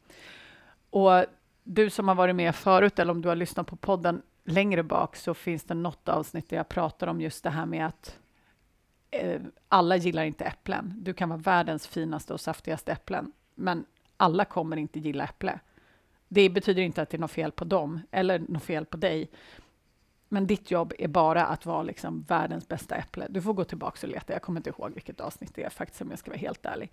Och 0.90 1.24
du 1.64 1.90
som 1.90 2.08
har 2.08 2.14
varit 2.14 2.36
med 2.36 2.54
förut, 2.54 2.98
eller 2.98 3.12
om 3.12 3.22
du 3.22 3.28
har 3.28 3.36
lyssnat 3.36 3.66
på 3.66 3.76
podden 3.76 4.22
längre 4.44 4.82
bak, 4.82 5.16
så 5.16 5.34
finns 5.34 5.64
det 5.64 5.74
något 5.74 6.08
avsnitt 6.08 6.48
där 6.48 6.56
jag 6.56 6.68
pratar 6.68 7.06
om 7.06 7.20
just 7.20 7.44
det 7.44 7.50
här 7.50 7.66
med 7.66 7.86
att 7.86 8.18
eh, 9.10 9.40
alla 9.68 9.96
gillar 9.96 10.24
inte 10.24 10.44
äpplen. 10.44 10.94
Du 10.96 11.14
kan 11.14 11.28
vara 11.28 11.38
världens 11.38 11.86
finaste 11.86 12.32
och 12.32 12.40
saftigaste 12.40 12.92
äpplen, 12.92 13.32
men 13.54 13.84
alla 14.16 14.44
kommer 14.44 14.76
inte 14.76 15.00
gilla 15.00 15.24
äpple. 15.24 15.60
Det 16.28 16.50
betyder 16.50 16.82
inte 16.82 17.02
att 17.02 17.10
det 17.10 17.16
är 17.16 17.20
något 17.20 17.30
fel 17.30 17.52
på 17.52 17.64
dem 17.64 18.00
eller 18.10 18.38
något 18.38 18.62
fel 18.62 18.84
på 18.84 18.96
dig. 18.96 19.30
Men 20.28 20.46
ditt 20.46 20.70
jobb 20.70 20.92
är 20.98 21.08
bara 21.08 21.46
att 21.46 21.66
vara 21.66 21.82
liksom 21.82 22.22
världens 22.22 22.68
bästa 22.68 22.96
äpple. 22.96 23.26
Du 23.30 23.42
får 23.42 23.52
gå 23.52 23.64
tillbaka 23.64 24.06
och 24.06 24.12
leta. 24.12 24.32
Jag 24.32 24.42
kommer 24.42 24.60
inte 24.60 24.70
ihåg 24.70 24.94
vilket 24.94 25.20
avsnitt 25.20 25.54
det 25.54 25.62
är 25.62 25.70
faktiskt, 25.70 26.02
om 26.02 26.10
jag 26.10 26.18
ska 26.18 26.30
vara 26.30 26.38
helt 26.38 26.66
ärlig. 26.66 26.92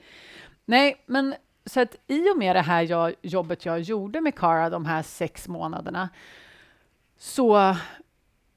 Nej, 0.65 1.03
men 1.05 1.35
så 1.65 1.81
att 1.81 1.95
i 2.07 2.29
och 2.29 2.37
med 2.37 2.55
det 2.55 2.61
här 2.61 2.81
jag, 2.81 3.13
jobbet 3.21 3.65
jag 3.65 3.81
gjorde 3.81 4.21
med 4.21 4.35
Cara 4.35 4.69
de 4.69 4.85
här 4.85 5.03
sex 5.03 5.47
månaderna 5.47 6.09
så 7.17 7.75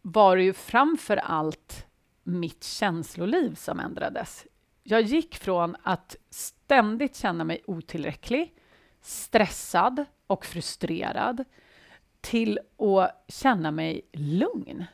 var 0.02 0.36
det 0.36 0.42
ju 0.42 0.52
framför 0.52 1.16
allt 1.16 1.86
mitt 2.22 2.64
känsloliv 2.64 3.54
som 3.54 3.80
ändrades. 3.80 4.46
Jag 4.82 5.02
gick 5.02 5.36
från 5.36 5.76
att 5.82 6.16
ständigt 6.30 7.16
känna 7.16 7.44
mig 7.44 7.62
otillräcklig, 7.66 8.54
stressad 9.00 10.04
och 10.26 10.46
frustrerad 10.46 11.44
till 12.20 12.58
att 12.78 13.24
känna 13.28 13.70
mig 13.70 14.02
lugn. 14.12 14.84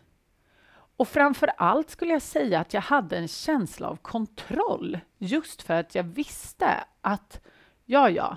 Och 0.96 1.08
framför 1.08 1.46
allt 1.56 1.90
skulle 1.90 2.12
jag 2.12 2.22
säga 2.22 2.60
att 2.60 2.74
jag 2.74 2.80
hade 2.80 3.16
en 3.16 3.28
känsla 3.28 3.88
av 3.88 3.96
kontroll 3.96 4.98
just 5.18 5.62
för 5.62 5.74
att 5.74 5.94
jag 5.94 6.04
visste 6.04 6.84
att 7.00 7.40
ja, 7.84 8.10
ja, 8.10 8.36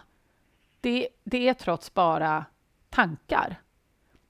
det, 0.81 1.07
det 1.23 1.47
är 1.47 1.53
trots 1.53 1.93
bara 1.93 2.45
tankar. 2.89 3.61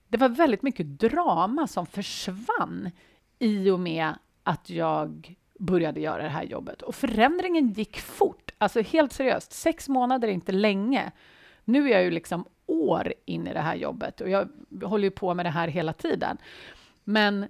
Det 0.08 0.18
var 0.18 0.30
väldigt 0.30 0.62
mycket 0.62 1.00
drama 1.00 1.68
som 1.68 1.86
försvann 1.86 2.92
i 3.40 3.70
och 3.70 3.80
med 3.80 4.14
att 4.44 4.70
jag 4.70 5.36
började 5.60 6.00
göra 6.00 6.24
det 6.24 6.30
här 6.30 6.44
jobbet. 6.44 6.82
Och 6.82 6.96
förändringen 6.96 7.70
gick 7.70 8.00
fort. 8.00 8.52
Alltså 8.58 8.82
helt 8.82 9.14
seriöst, 9.14 9.52
sex 9.52 9.90
månader 9.90 10.28
är 10.28 10.32
inte 10.32 10.52
länge. 10.52 11.12
Nu 11.66 11.90
är 11.90 11.94
jag 11.94 12.04
ju 12.04 12.12
liksom 12.12 12.46
år 12.68 13.14
in 13.26 13.48
i 13.48 13.54
det 13.54 13.60
här 13.60 13.76
jobbet 13.76 14.22
och 14.22 14.30
jag 14.30 14.50
håller 14.84 15.04
ju 15.04 15.12
på 15.12 15.34
med 15.34 15.46
det 15.46 15.50
här 15.50 15.68
hela 15.68 15.94
tiden. 15.94 16.38
Men 17.04 17.48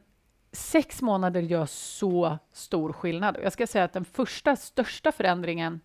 sex 0.51 1.01
månader 1.01 1.41
gör 1.41 1.65
så 1.65 2.37
stor 2.51 2.93
skillnad. 2.93 3.37
Jag 3.43 3.53
ska 3.53 3.67
säga 3.67 3.83
att 3.83 3.93
den 3.93 4.05
första 4.05 4.55
största 4.55 5.11
förändringen, 5.11 5.81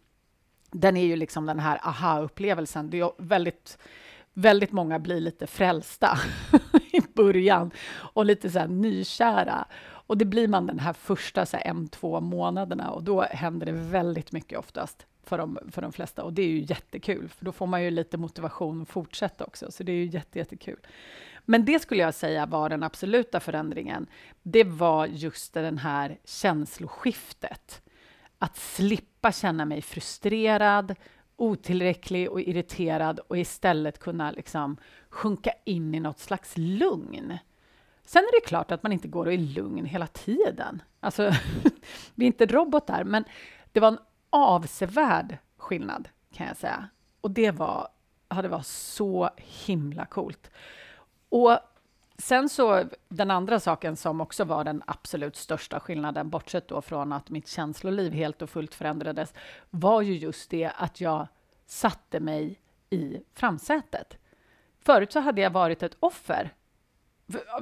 den 0.71 0.97
är 0.97 1.05
ju 1.05 1.17
liksom 1.17 1.47
den 1.47 1.59
här 1.59 1.81
aha-upplevelsen. 1.83 2.91
Det 2.91 3.01
är 3.01 3.13
väldigt, 3.19 3.79
väldigt 4.33 4.73
många 4.73 4.99
blir 4.99 5.21
lite 5.21 5.47
frälsta 5.47 6.19
i 6.93 7.01
början 7.15 7.71
och 7.95 8.25
lite 8.25 8.51
så 8.51 8.59
här 8.59 8.69
nykära. 8.69 9.65
Och 10.07 10.19
det 10.19 10.25
blir 10.25 10.49
man 10.49 10.67
den 10.67 10.79
här 10.79 10.93
första 10.93 11.47
så 11.47 11.57
här, 11.57 11.67
en, 11.67 11.89
två 11.89 12.21
månaderna 12.21 12.91
och 12.91 13.03
då 13.03 13.23
händer 13.23 13.67
det 13.67 13.73
väldigt 13.73 14.33
mycket 14.33 14.59
oftast 14.59 15.07
för 15.23 15.39
de, 15.39 15.59
för 15.71 15.83
de 15.83 15.93
flesta. 15.93 16.25
Och 16.25 16.33
det 16.33 16.43
är 16.43 16.49
ju 16.49 16.61
jättekul, 16.61 17.29
för 17.29 17.45
då 17.45 17.53
får 17.53 17.67
man 17.67 17.83
ju 17.83 17.91
lite 17.91 18.17
motivation 18.17 18.83
att 18.83 18.89
fortsätta 18.89 19.45
också. 19.45 19.71
Så 19.71 19.83
det 19.83 19.93
är 19.93 19.97
ju 19.97 20.07
jätte, 20.07 20.39
jättekul. 20.39 20.79
Men 21.45 21.65
det 21.65 21.79
skulle 21.79 22.03
jag 22.03 22.15
säga 22.15 22.47
var 22.47 22.69
den 22.69 22.83
absoluta 22.83 23.41
förändringen. 23.41 24.07
Det 24.43 24.65
var 24.65 25.07
just 25.07 25.55
det 25.55 25.79
här 25.81 26.19
känsloskiftet. 26.25 27.83
Att 28.39 28.57
slippa 28.57 29.33
känna 29.33 29.65
mig 29.65 29.83
frustrerad, 29.83 30.95
otillräcklig 31.37 32.31
och 32.31 32.41
irriterad 32.41 33.21
och 33.21 33.39
istället 33.39 33.99
kunna 33.99 34.31
liksom 34.31 34.77
sjunka 35.09 35.53
in 35.65 35.95
i 35.95 36.01
något 36.01 36.19
slags 36.19 36.53
lugn. 36.57 37.39
Sen 38.05 38.23
är 38.23 38.41
det 38.41 38.47
klart 38.47 38.71
att 38.71 38.83
man 38.83 38.93
inte 38.93 39.09
går 39.09 39.27
och 39.27 39.33
är 39.33 39.39
lugn 39.39 39.85
hela 39.85 40.07
tiden. 40.07 40.83
Alltså, 41.01 41.33
vi 42.15 42.25
är 42.25 42.27
inte 42.27 42.47
robotar, 42.47 43.05
men 43.05 43.25
det 43.73 43.81
var 43.81 43.89
en 43.89 43.99
avsevärd 44.33 45.39
skillnad 45.57 46.09
kan 46.33 46.47
jag 46.47 46.57
säga. 46.57 46.89
Och 47.21 47.31
det 47.31 47.51
var, 47.51 47.89
ja, 48.29 48.43
det 48.43 48.49
var 48.49 48.63
så 48.63 49.31
himla 49.37 50.07
coolt. 50.07 50.51
Och 51.29 51.59
sen 52.19 52.49
så, 52.49 52.85
den 53.09 53.31
andra 53.31 53.61
saken 53.61 53.97
som 53.97 54.21
också 54.21 54.45
var 54.45 54.65
den 54.65 54.83
absolut 54.87 55.37
största 55.37 55.81
skillnaden, 55.81 56.31
bortsett 56.31 56.69
då 56.69 56.83
från 56.83 57.13
att 57.13 57.31
mitt 57.31 57.49
känsloliv 57.49 58.13
helt 58.13 58.43
och 58.43 58.51
fullt 58.51 58.75
förändrades, 58.75 59.35
var 59.71 60.03
ju 60.03 60.17
just 60.17 60.51
det 60.51 60.73
att 60.77 61.01
jag 61.01 61.29
satte 61.67 62.21
mig 62.21 62.61
i 62.91 63.23
framsätet. 63.35 64.19
Förut 64.81 65.13
så 65.13 65.21
hade 65.21 65.41
jag 65.41 65.51
varit 65.51 65.83
ett 65.83 65.97
offer. 66.01 66.55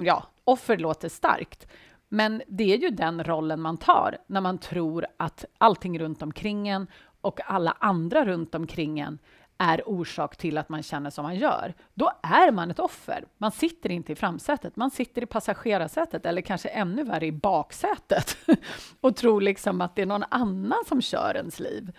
Ja, 0.01 0.27
offer 0.45 0.77
låter 0.77 1.09
starkt, 1.09 1.67
men 2.13 2.43
det 2.49 2.73
är 2.73 2.79
ju 2.79 2.91
den 2.91 3.25
rollen 3.25 3.61
man 3.61 3.77
tar 3.77 4.19
när 4.27 4.41
man 4.41 4.59
tror 4.59 5.07
att 5.17 5.45
allting 5.59 5.99
runt 5.99 6.23
omkring 6.23 6.69
en 6.69 6.87
och 7.21 7.41
alla 7.51 7.77
andra 7.81 8.25
runt 8.25 8.55
omkring 8.55 9.01
en 9.01 9.19
är 9.59 9.89
orsak 9.89 10.37
till 10.37 10.59
att 10.59 10.69
man 10.69 10.83
känner 10.83 11.11
som 11.11 11.23
man 11.23 11.37
gör. 11.37 11.75
Då 11.95 12.13
är 12.23 12.53
man 12.53 12.71
ett 12.71 12.79
offer. 12.79 13.25
Man 13.39 13.53
sitter 13.53 13.91
inte 13.91 14.13
i 14.13 14.17
framsätet, 14.17 14.77
man 14.77 14.91
sitter 14.91 15.23
i 15.23 15.27
passagerarsätet 15.27 16.27
eller 16.27 16.43
kanske 16.43 16.69
ännu 16.69 17.05
värre 17.05 17.27
i 17.27 17.33
baksätet 17.33 18.37
och 19.01 19.17
tror 19.17 19.41
liksom 19.41 19.81
att 19.81 19.97
det 19.97 20.03
är 20.03 20.07
någon 20.07 20.25
annan 20.31 20.85
som 20.87 21.03
kör 21.03 21.37
ens 21.37 21.61
liv. 21.61 21.93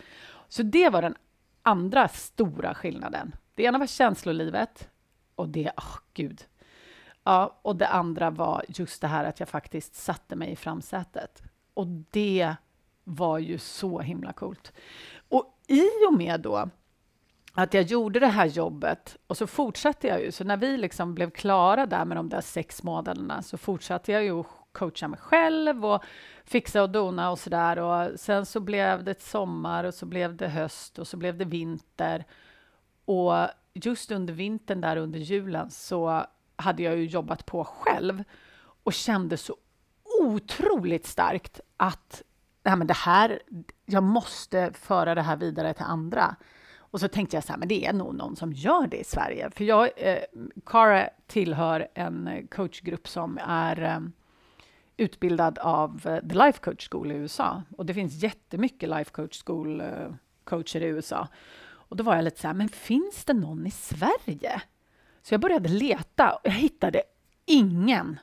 Så 0.47 0.63
det 0.63 0.89
var 0.89 1.01
den 1.01 1.15
andra 1.63 2.07
stora 2.07 2.73
skillnaden. 2.73 3.35
Det 3.55 3.63
ena 3.63 3.77
var 3.77 3.87
känslolivet 3.87 4.89
och 5.35 5.49
det, 5.49 5.71
åh 5.77 5.83
oh, 5.83 5.97
gud. 6.13 6.45
Ja, 7.23 7.59
och 7.61 7.75
det 7.75 7.87
andra 7.87 8.29
var 8.29 8.65
just 8.67 9.01
det 9.01 9.07
här 9.07 9.25
att 9.25 9.39
jag 9.39 9.49
faktiskt 9.49 9.95
satte 9.95 10.35
mig 10.35 10.51
i 10.51 10.55
framsätet. 10.55 11.43
Och 11.73 11.87
det 11.87 12.55
var 13.03 13.37
ju 13.37 13.57
så 13.57 13.99
himla 13.99 14.33
coolt. 14.33 14.73
Och 15.29 15.59
i 15.67 15.87
och 16.09 16.13
med 16.13 16.39
då 16.39 16.69
att 17.53 17.73
jag 17.73 17.83
gjorde 17.83 18.19
det 18.19 18.27
här 18.27 18.45
jobbet 18.45 19.17
och 19.27 19.37
så 19.37 19.47
fortsatte 19.47 20.07
jag 20.07 20.21
ju. 20.21 20.31
Så 20.31 20.43
när 20.43 20.57
vi 20.57 20.77
liksom 20.77 21.15
blev 21.15 21.29
klara 21.29 21.85
där 21.85 22.05
med 22.05 22.17
de 22.17 22.29
där 22.29 22.41
sex 22.41 22.83
månaderna 22.83 23.41
så 23.41 23.57
fortsatte 23.57 24.11
jag 24.11 24.23
ju 24.23 24.39
att 24.39 24.47
coacha 24.71 25.07
mig 25.07 25.19
själv 25.19 25.85
och 25.85 26.03
fixa 26.45 26.83
och 26.83 26.89
dona 26.89 27.31
och 27.31 27.39
så 27.39 27.49
där. 27.49 27.79
Och 27.79 28.19
sen 28.19 28.45
så 28.45 28.59
blev 28.59 29.03
det 29.03 29.21
sommar 29.21 29.83
och 29.83 29.93
så 29.93 30.05
blev 30.05 30.35
det 30.35 30.47
höst 30.47 30.99
och 30.99 31.07
så 31.07 31.17
blev 31.17 31.37
det 31.37 31.45
vinter. 31.45 32.25
Och 33.05 33.33
just 33.73 34.11
under 34.11 34.33
vintern 34.33 34.81
där 34.81 34.97
under 34.97 35.19
julen 35.19 35.71
så 35.71 36.25
hade 36.61 36.83
jag 36.83 36.97
ju 36.97 37.05
jobbat 37.05 37.45
på 37.45 37.63
själv 37.63 38.23
och 38.83 38.93
kände 38.93 39.37
så 39.37 39.55
otroligt 40.21 41.07
starkt 41.07 41.59
att 41.77 42.23
nej 42.63 42.75
men 42.75 42.87
det 42.87 42.93
här, 42.93 43.41
jag 43.85 44.03
måste 44.03 44.73
föra 44.73 45.15
det 45.15 45.21
här 45.21 45.37
vidare 45.37 45.73
till 45.73 45.85
andra. 45.85 46.35
Och 46.77 46.99
så 46.99 47.07
tänkte 47.07 47.37
jag 47.37 47.43
så 47.43 47.51
här, 47.51 47.59
men 47.59 47.67
det 47.67 47.85
är 47.85 47.93
nog 47.93 48.15
någon 48.15 48.35
som 48.35 48.53
gör 48.53 48.87
det 48.87 48.97
i 48.97 49.03
Sverige. 49.03 49.51
För 49.51 49.63
jag, 49.63 49.89
eh, 49.97 50.23
Cara 50.65 51.09
tillhör 51.27 51.87
en 51.93 52.47
coachgrupp 52.51 53.07
som 53.07 53.39
är 53.47 53.81
eh, 53.81 53.99
utbildad 54.97 55.59
av 55.59 56.07
eh, 56.07 56.29
The 56.29 56.35
Life 56.35 56.59
Coach 56.59 56.89
School 56.89 57.11
i 57.11 57.15
USA. 57.15 57.63
Och 57.77 57.85
det 57.85 57.93
finns 57.93 58.23
jättemycket 58.23 58.89
Life 58.89 59.11
Coach 59.11 59.43
School 59.45 59.81
eh, 59.81 59.87
coacher 60.43 60.81
i 60.81 60.85
USA. 60.85 61.27
Och 61.91 61.97
då 61.97 62.03
var 62.03 62.15
jag 62.15 62.23
lite 62.23 62.39
så 62.39 62.47
här, 62.47 62.53
men 62.53 62.69
finns 62.69 63.25
det 63.25 63.33
någon 63.33 63.67
i 63.67 63.71
Sverige? 63.71 64.61
Så 65.21 65.33
jag 65.33 65.41
började 65.41 65.69
leta 65.69 66.33
och 66.33 66.41
jag 66.43 66.51
hittade 66.51 67.03
ingen. 67.45 68.19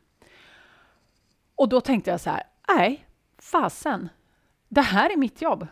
Och 1.54 1.68
då 1.68 1.80
tänkte 1.80 2.10
jag 2.10 2.20
så 2.20 2.30
här, 2.30 2.42
nej, 2.68 3.06
fasen, 3.38 4.08
det 4.68 4.80
här 4.80 5.12
är 5.12 5.16
mitt 5.16 5.42
jobb. 5.42 5.66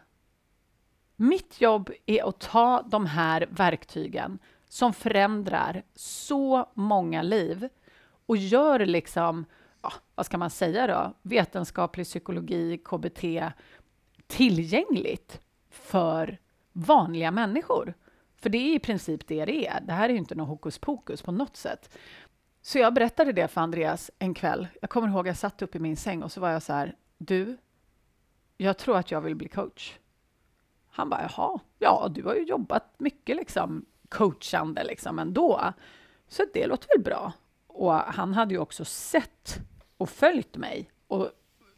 Mitt 1.16 1.60
jobb 1.60 1.90
är 2.06 2.28
att 2.28 2.38
ta 2.40 2.82
de 2.82 3.06
här 3.06 3.46
verktygen 3.50 4.38
som 4.68 4.92
förändrar 4.92 5.82
så 5.94 6.68
många 6.74 7.22
liv 7.22 7.68
och 8.26 8.36
gör 8.36 8.78
liksom, 8.86 9.44
ja, 9.82 9.92
vad 10.14 10.26
ska 10.26 10.38
man 10.38 10.50
säga 10.50 10.86
då, 10.86 11.14
vetenskaplig 11.22 12.06
psykologi, 12.06 12.78
KBT 12.78 13.24
tillgängligt 14.26 15.40
för 15.70 16.38
vanliga 16.72 17.30
människor. 17.30 17.94
För 18.36 18.50
det 18.50 18.58
är 18.58 18.74
i 18.74 18.78
princip 18.78 19.26
det 19.26 19.44
det 19.44 19.66
är. 19.66 19.80
Det 19.80 19.92
här 19.92 20.08
är 20.08 20.12
ju 20.12 20.18
inte 20.18 20.34
något 20.34 20.48
hokus 20.48 20.78
pokus 20.78 21.22
på 21.22 21.32
något 21.32 21.56
sätt. 21.56 21.98
Så 22.62 22.78
jag 22.78 22.94
berättade 22.94 23.32
det 23.32 23.48
för 23.48 23.60
Andreas 23.60 24.10
en 24.18 24.34
kväll. 24.34 24.68
Jag 24.80 24.90
kommer 24.90 25.08
ihåg 25.08 25.26
jag 25.26 25.36
satt 25.36 25.62
upp 25.62 25.74
i 25.74 25.78
min 25.78 25.96
säng 25.96 26.22
och 26.22 26.32
så 26.32 26.40
var 26.40 26.50
jag 26.50 26.62
så 26.62 26.72
här, 26.72 26.96
du, 27.18 27.56
jag 28.56 28.78
tror 28.78 28.96
att 28.96 29.10
jag 29.10 29.20
vill 29.20 29.34
bli 29.34 29.48
coach. 29.48 29.98
Han 30.90 31.10
bara, 31.10 31.30
jaha, 31.36 31.58
ja, 31.78 32.08
du 32.10 32.22
har 32.22 32.34
ju 32.34 32.44
jobbat 32.44 32.94
mycket 33.00 33.36
liksom 33.36 33.84
coachande 34.08 34.84
liksom 34.84 35.18
ändå, 35.18 35.72
så 36.28 36.42
det 36.54 36.66
låter 36.66 36.88
väl 36.96 37.04
bra. 37.04 37.32
Och 37.66 37.92
han 37.92 38.34
hade 38.34 38.54
ju 38.54 38.60
också 38.60 38.84
sett 38.84 39.58
och 39.96 40.08
följt 40.08 40.56
mig 40.56 40.90
och 41.06 41.30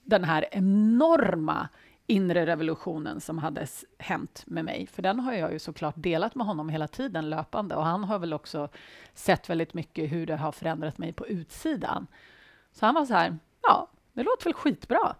den 0.04 0.24
här 0.24 0.48
enorma 0.50 1.68
inre 2.10 2.46
revolutionen 2.46 3.20
som 3.20 3.38
hade 3.38 3.66
hänt 3.98 4.42
med 4.46 4.64
mig. 4.64 4.86
För 4.86 5.02
den 5.02 5.20
har 5.20 5.32
jag 5.32 5.52
ju 5.52 5.58
såklart 5.58 5.94
delat 5.96 6.34
med 6.34 6.46
honom 6.46 6.68
hela 6.68 6.88
tiden 6.88 7.30
löpande 7.30 7.74
och 7.74 7.84
han 7.84 8.04
har 8.04 8.18
väl 8.18 8.32
också 8.32 8.68
sett 9.14 9.50
väldigt 9.50 9.74
mycket 9.74 10.12
hur 10.12 10.26
det 10.26 10.36
har 10.36 10.52
förändrat 10.52 10.98
mig 10.98 11.12
på 11.12 11.26
utsidan. 11.26 12.06
Så 12.72 12.86
han 12.86 12.94
var 12.94 13.04
så 13.04 13.14
här, 13.14 13.38
ja, 13.62 13.88
det 14.12 14.22
låter 14.22 14.44
väl 14.44 14.54
skitbra. 14.54 15.16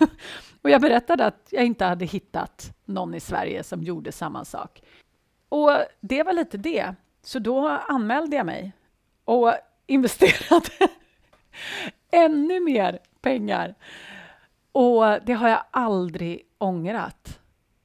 och 0.62 0.70
jag 0.70 0.80
berättade 0.80 1.26
att 1.26 1.48
jag 1.50 1.64
inte 1.64 1.84
hade 1.84 2.04
hittat 2.04 2.76
någon 2.84 3.14
i 3.14 3.20
Sverige 3.20 3.62
som 3.62 3.82
gjorde 3.82 4.12
samma 4.12 4.44
sak. 4.44 4.82
Och 5.48 5.70
det 6.00 6.22
var 6.22 6.32
lite 6.32 6.58
det. 6.58 6.94
Så 7.22 7.38
då 7.38 7.68
anmälde 7.68 8.36
jag 8.36 8.46
mig 8.46 8.72
och 9.24 9.54
investerade 9.86 10.88
ännu 12.10 12.60
mer 12.60 12.98
pengar. 13.20 13.74
Och 14.72 15.04
det 15.26 15.32
har 15.32 15.48
jag 15.48 15.62
aldrig 15.70 16.42
ångrat, 16.58 17.40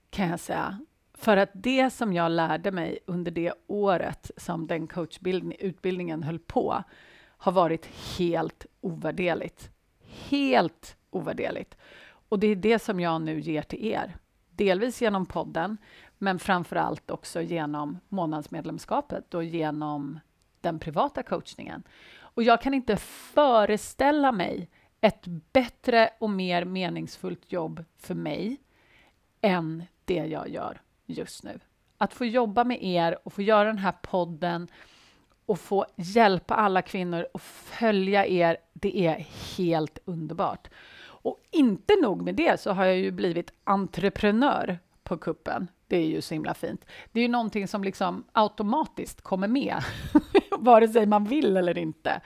kan 0.09 0.29
jag 0.29 0.39
säga. 0.39 0.79
För 1.13 1.37
att 1.37 1.49
det 1.53 1.89
som 1.89 2.13
jag 2.13 2.31
lärde 2.31 2.71
mig 2.71 2.99
under 3.05 3.31
det 3.31 3.53
året 3.67 4.31
som 4.37 4.67
den 4.67 4.87
coachutbildningen 4.87 6.23
höll 6.23 6.39
på 6.39 6.83
har 7.37 7.51
varit 7.51 7.85
helt 8.17 8.65
ovärderligt 8.81 9.71
helt 10.29 10.97
ovärderligt. 11.09 11.77
Och 12.29 12.39
det 12.39 12.47
är 12.47 12.55
det 12.55 12.79
som 12.79 12.99
jag 12.99 13.21
nu 13.21 13.39
ger 13.39 13.61
till 13.61 13.85
er. 13.85 14.15
Delvis 14.49 15.01
genom 15.01 15.25
podden, 15.25 15.77
men 16.17 16.39
framför 16.39 16.75
allt 16.75 17.11
också 17.11 17.41
genom 17.41 17.99
månadsmedlemskapet 18.09 19.33
och 19.33 19.43
genom 19.43 20.19
den 20.61 20.79
privata 20.79 21.23
coachningen. 21.23 21.83
Och 22.17 22.43
jag 22.43 22.61
kan 22.61 22.73
inte 22.73 22.97
föreställa 22.97 24.31
mig 24.31 24.69
ett 25.05 25.27
bättre 25.53 26.09
och 26.19 26.29
mer 26.29 26.65
meningsfullt 26.65 27.51
jobb 27.51 27.83
för 27.97 28.15
mig 28.15 28.57
än 29.41 29.83
det 30.05 30.25
jag 30.25 30.49
gör 30.49 30.81
just 31.05 31.43
nu. 31.43 31.59
Att 31.97 32.13
få 32.13 32.25
jobba 32.25 32.63
med 32.63 32.83
er 32.83 33.17
och 33.23 33.33
få 33.33 33.41
göra 33.41 33.67
den 33.67 33.77
här 33.77 33.91
podden 34.01 34.67
och 35.45 35.59
få 35.59 35.85
hjälpa 35.95 36.55
alla 36.55 36.81
kvinnor 36.81 37.27
och 37.33 37.41
följa 37.41 38.25
er, 38.25 38.57
det 38.73 38.99
är 38.99 39.27
helt 39.57 39.99
underbart. 40.05 40.67
Och 41.03 41.39
inte 41.51 41.95
nog 42.01 42.21
med 42.21 42.35
det 42.35 42.61
så 42.61 42.71
har 42.71 42.85
jag 42.85 42.97
ju 42.97 43.11
blivit 43.11 43.51
entreprenör 43.63 44.79
på 45.03 45.17
kuppen. 45.17 45.67
Det 45.87 45.97
är 45.97 46.07
ju 46.07 46.21
så 46.21 46.33
himla 46.33 46.53
fint. 46.53 46.85
Det 47.11 47.19
är 47.19 47.21
ju 47.21 47.29
någonting 47.29 47.67
som 47.67 47.83
liksom 47.83 48.23
automatiskt 48.31 49.21
kommer 49.21 49.47
med, 49.47 49.83
vare 50.51 50.87
sig 50.87 51.05
man 51.05 51.25
vill 51.25 51.57
eller 51.57 51.77
inte. 51.77 52.21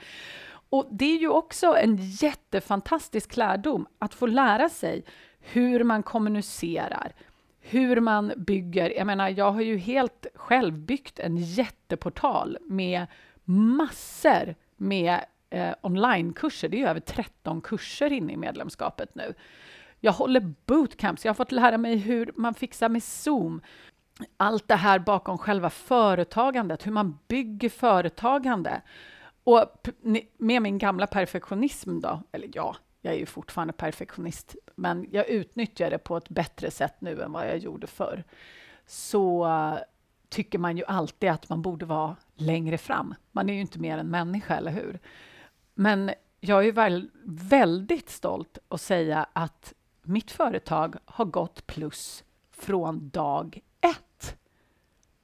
Och 0.70 0.88
det 0.90 1.04
är 1.04 1.18
ju 1.18 1.28
också 1.28 1.76
en 1.76 1.96
jättefantastisk 1.96 3.36
lärdom 3.36 3.86
att 3.98 4.14
få 4.14 4.26
lära 4.26 4.68
sig 4.68 5.04
hur 5.40 5.84
man 5.84 6.02
kommunicerar, 6.02 7.12
hur 7.60 8.00
man 8.00 8.32
bygger. 8.36 8.90
Jag 8.96 9.06
menar, 9.06 9.28
jag 9.28 9.52
har 9.52 9.60
ju 9.60 9.76
helt 9.76 10.26
själv 10.34 10.78
byggt 10.78 11.18
en 11.18 11.36
jätteportal 11.36 12.58
med 12.60 13.06
massor 13.44 14.54
med 14.76 15.20
eh, 15.50 15.74
onlinekurser. 15.80 16.68
Det 16.68 16.82
är 16.82 16.88
över 16.88 17.00
13 17.00 17.60
kurser 17.60 18.12
inne 18.12 18.32
i 18.32 18.36
medlemskapet 18.36 19.14
nu. 19.14 19.34
Jag 20.00 20.12
håller 20.12 20.54
bootcamps. 20.66 21.24
Jag 21.24 21.30
har 21.30 21.34
fått 21.34 21.52
lära 21.52 21.78
mig 21.78 21.96
hur 21.96 22.32
man 22.36 22.54
fixar 22.54 22.88
med 22.88 23.02
Zoom. 23.02 23.60
Allt 24.36 24.68
det 24.68 24.76
här 24.76 24.98
bakom 24.98 25.38
själva 25.38 25.70
företagandet, 25.70 26.86
hur 26.86 26.92
man 26.92 27.18
bygger 27.28 27.68
företagande. 27.68 28.80
Och 29.44 29.88
med 30.38 30.62
min 30.62 30.78
gamla 30.78 31.06
perfektionism 31.06 32.00
då, 32.00 32.22
eller 32.32 32.50
ja, 32.54 32.76
jag 33.00 33.14
är 33.14 33.18
ju 33.18 33.26
fortfarande 33.26 33.72
perfektionist, 33.72 34.56
men 34.74 35.06
jag 35.10 35.28
utnyttjar 35.28 35.90
det 35.90 35.98
på 35.98 36.16
ett 36.16 36.28
bättre 36.28 36.70
sätt 36.70 36.94
nu 37.00 37.22
än 37.22 37.32
vad 37.32 37.48
jag 37.48 37.58
gjorde 37.58 37.86
förr. 37.86 38.24
Så 38.86 39.48
tycker 40.28 40.58
man 40.58 40.76
ju 40.76 40.84
alltid 40.84 41.30
att 41.30 41.48
man 41.48 41.62
borde 41.62 41.86
vara 41.86 42.16
längre 42.34 42.78
fram. 42.78 43.14
Man 43.32 43.50
är 43.50 43.54
ju 43.54 43.60
inte 43.60 43.78
mer 43.78 43.98
än 43.98 44.10
människa, 44.10 44.56
eller 44.56 44.72
hur? 44.72 44.98
Men 45.74 46.10
jag 46.40 46.66
är 46.66 46.72
väl 46.72 47.10
väldigt 47.24 48.10
stolt 48.10 48.58
att 48.68 48.80
säga 48.80 49.26
att 49.32 49.74
mitt 50.02 50.30
företag 50.30 50.96
har 51.04 51.24
gått 51.24 51.66
plus 51.66 52.24
från 52.50 53.08
dag 53.08 53.60
ett. 53.80 54.36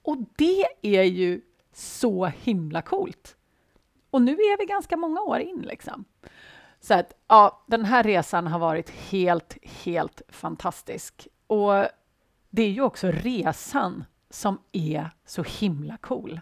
Och 0.03 0.17
det 0.37 0.65
är 0.83 1.03
ju 1.03 1.41
så 1.73 2.27
himla 2.27 2.83
coolt. 2.83 3.37
Och 4.17 4.23
nu 4.23 4.33
är 4.33 4.59
vi 4.59 4.65
ganska 4.65 4.97
många 4.97 5.21
år 5.21 5.39
in 5.39 5.63
liksom. 5.63 6.05
Så 6.81 6.95
att 6.95 7.13
ja, 7.29 7.65
den 7.67 7.85
här 7.85 8.03
resan 8.03 8.47
har 8.47 8.59
varit 8.59 8.91
helt, 8.91 9.59
helt 9.63 10.23
fantastisk. 10.29 11.29
Och 11.47 11.87
det 12.51 12.63
är 12.63 12.71
ju 12.71 12.83
också 12.83 13.11
resan 13.11 14.05
som 14.31 14.59
är 14.73 15.11
så 15.27 15.43
himla 15.43 15.97
cool. 15.97 16.41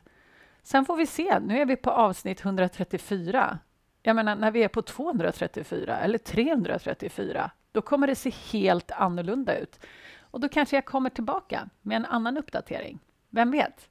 Sen 0.63 0.85
får 0.85 0.97
vi 0.97 1.07
se. 1.07 1.41
Nu 1.41 1.59
är 1.59 1.67
vi 1.67 1.77
på 1.77 1.91
avsnitt 1.91 2.45
134. 2.45 3.59
Jag 4.03 4.17
menar, 4.17 4.37
när 4.37 4.51
vi 4.51 4.63
är 4.63 4.69
på 4.69 4.83
234 4.83 5.99
eller 5.99 6.19
334, 6.19 7.51
då 7.73 7.83
kommer 7.83 8.07
det 8.07 8.15
se 8.15 8.31
helt 8.53 8.91
annorlunda 8.91 9.59
ut. 9.59 9.81
Och 10.21 10.41
då 10.41 10.49
kanske 10.49 10.77
jag 10.77 10.85
kommer 10.85 11.11
tillbaka 11.11 11.69
med 11.83 11.97
en 11.97 12.05
annan 12.05 12.37
uppdatering. 12.37 12.99
Vem 13.31 13.51
vet? 13.51 13.89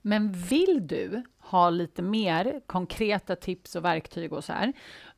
Men 0.00 0.32
vill 0.32 0.86
du 0.86 1.22
ha 1.52 1.70
lite 1.70 2.02
mer 2.02 2.60
konkreta 2.66 3.36
tips 3.36 3.76
och 3.76 3.84
verktyg 3.84 4.32
och 4.32 4.44
så 4.44 4.52
här, 4.52 4.72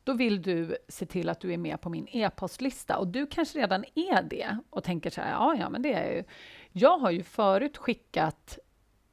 då 0.05 0.12
vill 0.12 0.42
du 0.42 0.77
se 0.88 1.07
till 1.07 1.29
att 1.29 1.40
du 1.40 1.53
är 1.53 1.59
med 1.59 1.81
på 1.81 1.90
min 1.90 2.09
e-postlista. 2.12 2.99
Och 2.99 3.09
du 3.09 3.27
kanske 3.27 3.59
redan 3.59 3.85
är 3.94 4.23
det 4.23 4.59
och 4.70 4.85
tänker 4.85 5.11
så 5.11 5.20
här, 5.20 5.31
ja, 5.31 5.57
ja, 5.59 5.68
men 5.68 5.83
det 5.83 5.92
är 5.92 6.12
ju... 6.12 6.25
Jag 6.73 6.99
har 6.99 7.11
ju 7.11 7.23
förut 7.23 7.77
skickat 7.77 8.59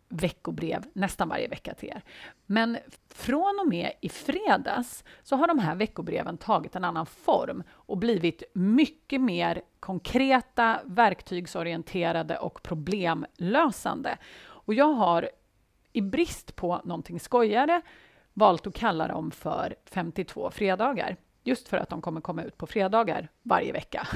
veckobrev 0.10 0.84
nästan 0.94 1.30
varje 1.30 1.48
vecka 1.48 1.74
till 1.74 1.90
er. 1.90 2.02
Men 2.46 2.78
från 3.10 3.60
och 3.62 3.68
med 3.68 3.92
i 4.02 4.10
fredags 4.10 5.04
så 5.24 5.36
har 5.36 5.48
de 5.48 5.60
här 5.60 5.76
veckobreven 5.76 6.38
tagit 6.38 6.76
en 6.76 6.84
annan 6.84 7.06
form 7.06 7.64
och 7.72 7.98
blivit 7.98 8.44
mycket 8.54 9.22
mer 9.22 9.62
konkreta, 9.80 10.80
verktygsorienterade 10.86 12.38
och 12.38 12.64
problemlösande. 12.64 14.18
Och 14.42 14.74
jag 14.74 14.94
har 14.94 15.30
i 15.94 16.02
brist 16.02 16.56
på 16.56 16.82
någonting 16.84 17.20
skojigare 17.20 17.82
valt 18.34 18.68
att 18.68 18.74
kalla 18.74 19.08
dem 19.08 19.32
för 19.32 19.76
52 19.86 20.52
fredagar. 20.52 21.18
Just 21.44 21.68
för 21.68 21.78
att 21.78 21.90
de 21.90 22.02
kommer 22.02 22.22
komma 22.22 22.44
ut 22.44 22.58
på 22.58 22.68
fredagar 22.68 23.30
varje 23.44 23.72
vecka. 23.72 24.08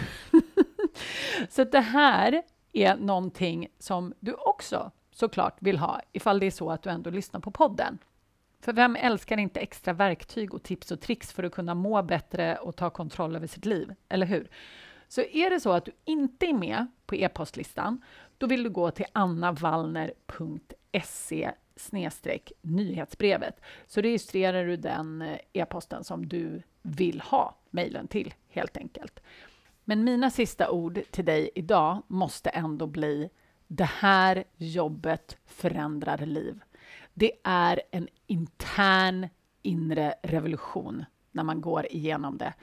så 1.50 1.64
det 1.64 1.80
här 1.80 2.44
är 2.74 2.96
någonting 2.96 3.68
som 3.80 4.14
du 4.20 4.34
också 4.34 4.92
såklart 5.12 5.58
vill 5.60 5.78
ha 5.78 6.02
ifall 6.12 6.40
det 6.40 6.46
är 6.46 6.52
så 6.52 6.72
att 6.72 6.84
du 6.84 6.90
ändå 6.90 7.10
lyssnar 7.10 7.40
på 7.40 7.52
podden. 7.52 7.98
För 8.62 8.74
vem 8.74 8.96
älskar 8.96 9.38
inte 9.38 9.60
extra 9.60 9.94
verktyg 9.94 10.54
och 10.54 10.64
tips 10.64 10.92
och 10.92 11.02
tricks 11.02 11.34
för 11.34 11.44
att 11.44 11.52
kunna 11.52 11.74
må 11.74 12.04
bättre 12.04 12.56
och 12.56 12.76
ta 12.76 12.90
kontroll 12.90 13.36
över 13.36 13.48
sitt 13.48 13.66
liv, 13.66 13.94
eller 14.10 14.26
hur? 14.26 14.50
Så 15.08 15.22
är 15.22 15.50
det 15.50 15.60
så 15.60 15.72
att 15.72 15.86
du 15.86 15.92
inte 16.06 16.46
är 16.46 16.54
med 16.54 16.88
på 17.06 17.16
e-postlistan, 17.16 18.02
då 18.38 18.48
vill 18.48 18.64
du 18.64 18.70
gå 18.70 18.92
till 18.92 19.06
annavallner.se 19.14 21.52
snedstreck 21.76 22.52
nyhetsbrevet. 22.62 23.62
Så 23.88 24.02
registrerar 24.02 24.66
du 24.66 24.78
den 24.78 25.22
eh, 25.22 25.40
e-posten 25.54 26.04
som 26.04 26.28
du 26.28 26.62
vill 26.82 27.22
ha 27.22 27.56
mejlen 27.70 28.08
till, 28.08 28.34
helt 28.50 28.78
enkelt. 28.78 29.20
Men 29.84 30.04
mina 30.04 30.30
sista 30.30 30.72
ord 30.72 31.00
till 31.12 31.26
dig 31.26 31.50
idag 31.56 32.02
måste 32.08 32.50
ändå 32.50 32.88
bli 32.88 33.30
det 33.68 33.90
här 33.90 34.44
jobbet 34.58 35.38
förändrar 35.46 36.18
liv. 36.18 36.60
Det 37.14 37.32
är 37.44 37.82
en 37.92 38.08
intern 38.28 39.28
inre 39.62 40.16
revolution 40.24 41.06
när 41.32 41.44
man 41.44 41.62
går 41.62 41.86
igenom 41.86 42.38
det. 42.38 42.54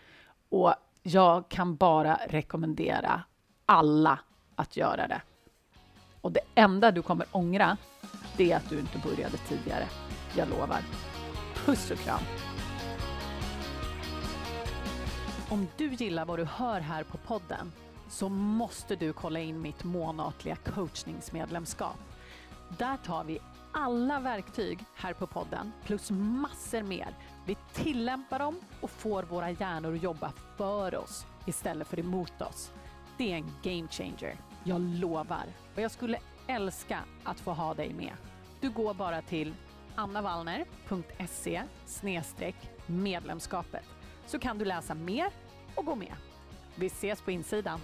Och 0.49 0.75
jag 1.03 1.49
kan 1.49 1.77
bara 1.77 2.19
rekommendera 2.29 3.23
alla 3.67 4.19
att 4.55 4.77
göra 4.77 5.09
det. 5.09 5.23
Och 6.23 6.33
det 6.33 6.41
enda 6.55 6.91
du 6.91 7.03
kommer 7.03 7.27
ångra, 7.33 7.77
det 8.37 8.53
är 8.53 8.57
att 8.57 8.71
du 8.71 8.79
inte 8.79 8.99
började 8.99 9.37
tidigare. 9.37 9.89
Jag 10.37 10.49
lovar. 10.49 10.81
Puss 11.55 11.91
och 11.91 11.99
kram! 11.99 12.23
Om 15.49 15.69
du 15.77 15.95
gillar 15.95 16.25
vad 16.25 16.39
du 16.39 16.45
hör 16.45 16.81
här 16.81 17.03
på 17.03 17.19
podden 17.19 17.73
så 18.09 18.29
måste 18.29 18.97
du 18.97 19.13
kolla 19.13 19.41
in 19.41 19.61
mitt 19.61 19.85
månatliga 19.85 20.57
coachningsmedlemskap. 20.57 21.99
Där 22.79 22.97
tar 22.97 23.25
vi 23.25 23.39
alla 23.73 24.21
verktyg 24.21 24.79
här 24.95 25.13
på 25.13 25.27
podden 25.27 25.73
plus 25.85 26.11
massor 26.11 26.83
mer. 26.83 27.09
Vi 27.47 27.57
tillämpar 27.73 28.39
dem 28.39 28.57
och 28.81 28.91
får 28.91 29.23
våra 29.23 29.51
hjärnor 29.51 29.95
att 29.95 30.03
jobba 30.03 30.33
för 30.57 30.95
oss 30.95 31.27
istället 31.47 31.89
för 31.89 31.99
emot 31.99 32.43
oss. 32.43 32.71
Det 33.19 33.33
är 33.33 33.37
en 33.37 33.53
game 33.63 33.89
changer, 33.89 34.37
jag 34.65 34.81
lovar. 34.81 35.45
Och 35.75 35.81
jag 35.81 35.91
skulle 35.91 36.19
älska 36.47 36.99
att 37.25 37.41
få 37.41 37.53
ha 37.53 37.75
dig 37.75 37.93
med. 37.93 38.13
Du 38.61 38.71
går 38.71 38.95
bara 38.95 39.23
till 39.23 39.55
annavallner.se 39.95 41.63
medlemskapet 42.87 43.85
så 44.27 44.39
kan 44.39 44.59
du 44.59 44.65
läsa 44.65 44.95
mer 44.95 45.27
och 45.75 45.87
gå 45.87 45.95
med. 45.95 46.15
Vi 46.75 46.87
ses 46.87 47.21
på 47.21 47.31
insidan. 47.31 47.81